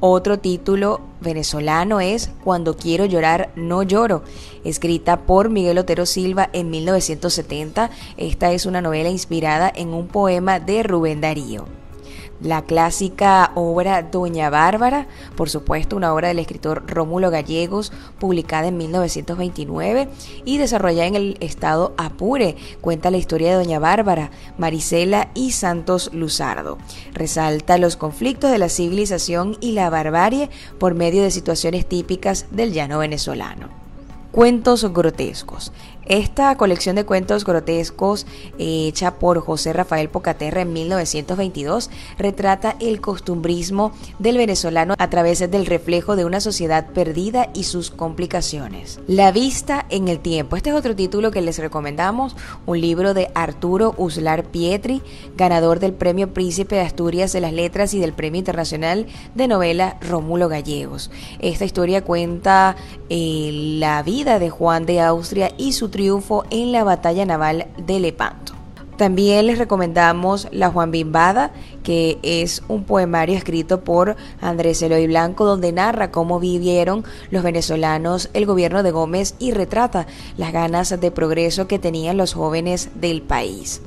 Otro 0.02 0.38
título 0.38 1.00
venezolano 1.20 2.00
es 2.00 2.30
Cuando 2.42 2.74
quiero 2.74 3.04
llorar, 3.04 3.50
no 3.54 3.82
lloro, 3.82 4.22
escrita 4.64 5.26
por 5.26 5.50
Miguel 5.50 5.76
Otero 5.76 6.06
Silva 6.06 6.48
en 6.54 6.70
1970. 6.70 7.90
Esta 8.16 8.52
es 8.52 8.64
una 8.64 8.80
novela 8.80 9.10
inspirada 9.10 9.70
en 9.74 9.92
un 9.92 10.08
poema 10.08 10.58
de 10.58 10.82
Rubén 10.82 11.20
Darío 11.20 11.79
la 12.40 12.62
clásica 12.62 13.52
obra 13.54 14.02
Doña 14.02 14.50
Bárbara, 14.50 15.06
por 15.36 15.50
supuesto 15.50 15.96
una 15.96 16.14
obra 16.14 16.28
del 16.28 16.38
escritor 16.38 16.84
Rómulo 16.86 17.30
Gallegos, 17.30 17.92
publicada 18.18 18.68
en 18.68 18.76
1929 18.78 20.08
y 20.44 20.58
desarrollada 20.58 21.06
en 21.06 21.16
el 21.16 21.36
estado 21.40 21.94
Apure. 21.96 22.56
Cuenta 22.80 23.10
la 23.10 23.18
historia 23.18 23.50
de 23.50 23.64
Doña 23.64 23.78
Bárbara, 23.78 24.30
Marisela 24.58 25.30
y 25.34 25.52
Santos 25.52 26.10
Luzardo. 26.12 26.78
Resalta 27.12 27.78
los 27.78 27.96
conflictos 27.96 28.50
de 28.50 28.58
la 28.58 28.68
civilización 28.68 29.56
y 29.60 29.72
la 29.72 29.90
barbarie 29.90 30.50
por 30.78 30.94
medio 30.94 31.22
de 31.22 31.30
situaciones 31.30 31.86
típicas 31.86 32.46
del 32.50 32.72
llano 32.72 32.98
venezolano. 32.98 33.68
Cuentos 34.32 34.92
grotescos. 34.92 35.72
Esta 36.06 36.56
colección 36.56 36.96
de 36.96 37.04
cuentos 37.04 37.44
grotescos 37.44 38.26
hecha 38.58 39.18
por 39.18 39.40
José 39.40 39.72
Rafael 39.72 40.08
Pocaterra 40.08 40.62
en 40.62 40.72
1922 40.72 41.90
retrata 42.18 42.76
el 42.80 43.00
costumbrismo 43.00 43.92
del 44.18 44.38
venezolano 44.38 44.94
a 44.98 45.10
través 45.10 45.38
del 45.38 45.66
reflejo 45.66 46.16
de 46.16 46.24
una 46.24 46.40
sociedad 46.40 46.88
perdida 46.92 47.50
y 47.54 47.64
sus 47.64 47.90
complicaciones. 47.90 48.98
La 49.06 49.30
vista 49.30 49.86
en 49.90 50.08
el 50.08 50.20
tiempo. 50.20 50.56
Este 50.56 50.70
es 50.70 50.76
otro 50.76 50.96
título 50.96 51.30
que 51.30 51.42
les 51.42 51.58
recomendamos, 51.58 52.34
un 52.66 52.80
libro 52.80 53.14
de 53.14 53.30
Arturo 53.34 53.94
Uslar 53.98 54.44
Pietri, 54.44 55.02
ganador 55.36 55.80
del 55.80 55.92
Premio 55.92 56.32
Príncipe 56.32 56.76
de 56.76 56.82
Asturias 56.82 57.32
de 57.32 57.40
las 57.40 57.52
Letras 57.52 57.94
y 57.94 58.00
del 58.00 58.14
Premio 58.14 58.38
Internacional 58.38 59.06
de 59.34 59.48
Novela 59.48 59.98
Rómulo 60.00 60.48
Gallegos. 60.48 61.10
Esta 61.40 61.64
historia 61.64 62.02
cuenta 62.02 62.74
eh, 63.10 63.50
la 63.78 64.02
vida 64.02 64.38
de 64.38 64.50
Juan 64.50 64.86
de 64.86 65.00
Austria 65.00 65.52
y 65.58 65.72
su 65.72 65.89
triunfo 65.90 66.44
en 66.50 66.72
la 66.72 66.84
batalla 66.84 67.26
naval 67.26 67.66
de 67.76 68.00
Lepanto. 68.00 68.60
También 69.00 69.46
les 69.46 69.56
recomendamos 69.56 70.46
La 70.52 70.68
Juan 70.68 70.90
Bimbada, 70.90 71.52
que 71.82 72.18
es 72.22 72.62
un 72.68 72.84
poemario 72.84 73.34
escrito 73.34 73.80
por 73.82 74.14
Andrés 74.42 74.82
Eloy 74.82 75.06
Blanco, 75.06 75.46
donde 75.46 75.72
narra 75.72 76.10
cómo 76.10 76.38
vivieron 76.38 77.02
los 77.30 77.42
venezolanos 77.42 78.28
el 78.34 78.44
gobierno 78.44 78.82
de 78.82 78.90
Gómez 78.90 79.36
y 79.38 79.52
retrata 79.52 80.06
las 80.36 80.52
ganas 80.52 81.00
de 81.00 81.10
progreso 81.10 81.66
que 81.66 81.78
tenían 81.78 82.18
los 82.18 82.34
jóvenes 82.34 82.90
del 82.94 83.22
país. 83.22 83.80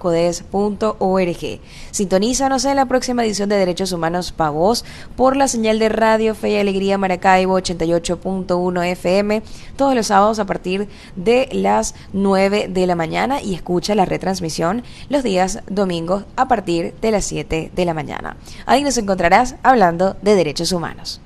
Sintonízanos 1.91 2.65
en 2.65 2.75
la 2.75 2.85
próxima 2.85 3.25
edición 3.25 3.49
de 3.49 3.57
Derechos 3.57 3.91
Humanos 3.91 4.31
Pavos 4.31 4.85
por 5.15 5.35
la 5.35 5.47
señal 5.47 5.79
de 5.79 5.89
Radio 5.89 6.35
Fe 6.35 6.51
y 6.51 6.57
Alegría 6.57 6.97
Maracaibo 6.97 7.59
88.1 7.59 8.85
FM 8.85 9.41
todos 9.75 9.95
los 9.95 10.07
sábados 10.07 10.39
a 10.39 10.45
partir 10.45 10.87
de 11.15 11.49
las 11.51 11.95
9 12.13 12.67
de 12.69 12.87
la 12.87 12.95
mañana 12.95 13.41
y 13.41 13.55
escucha 13.55 13.95
la 13.95 14.05
retransmisión 14.05 14.83
los 15.09 15.23
días 15.23 15.59
domingos 15.69 16.23
a 16.35 16.47
partir 16.47 16.93
de 17.01 17.11
las 17.11 17.25
7 17.25 17.71
de 17.75 17.85
la 17.85 17.93
mañana. 17.93 18.37
Ahí 18.65 18.83
nos 18.83 18.97
encontrarás 18.97 19.55
hablando 19.63 20.15
de 20.21 20.35
derechos 20.35 20.71
humanos. 20.71 21.21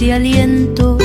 Dulce 0.00 0.12
aliento. 0.14 0.96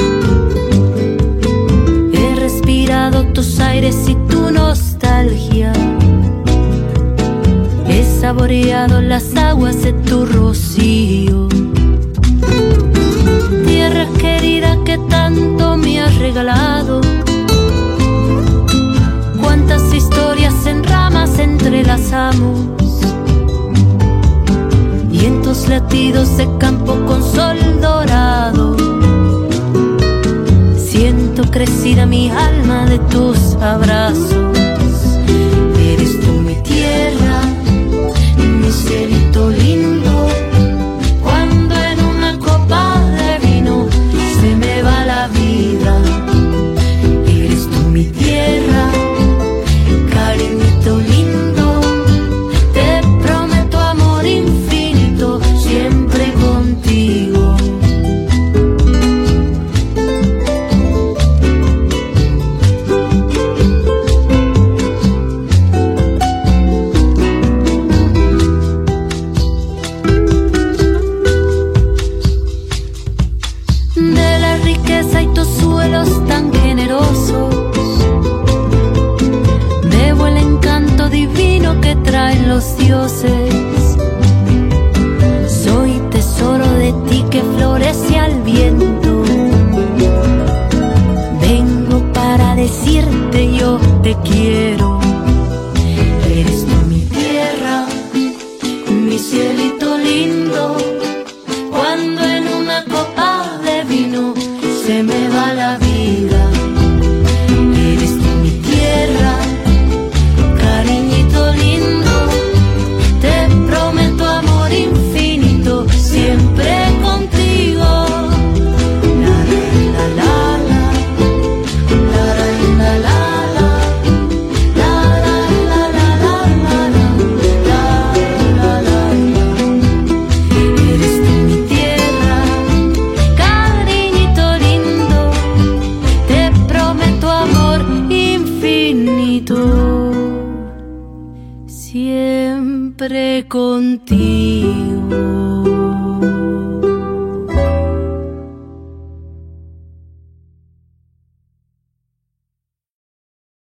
He 2.13 2.36
respirado 2.36 3.25
tus 3.34 3.60
aires 3.60 3.97
y 4.08 4.15
tu 4.29 4.51
nostalgia. 4.51 5.73
He 7.88 8.03
saboreado 8.21 9.01
las 9.01 9.36
aguas 9.36 9.81
de 9.81 9.91
tu 9.91 10.25
rocío. 10.25 11.49
Tierra 13.67 14.08
querida 14.17 14.77
que 14.86 14.97
tanto 15.10 15.75
me 15.77 16.01
has 16.01 16.15
regalado. 16.15 17.01
Cuántas 19.41 19.93
historias 19.93 20.65
en 20.65 20.84
ramas 20.84 21.38
entrelazamos 21.39 22.75
latidos 25.69 26.38
de 26.38 26.47
campo 26.58 26.93
con 27.08 27.23
sol 27.23 27.58
dorado. 27.81 28.35
Crecida 31.56 32.06
mi 32.06 32.30
alma 32.30 32.86
de 32.86 33.00
tus 33.00 33.56
abrazos. 33.62 34.55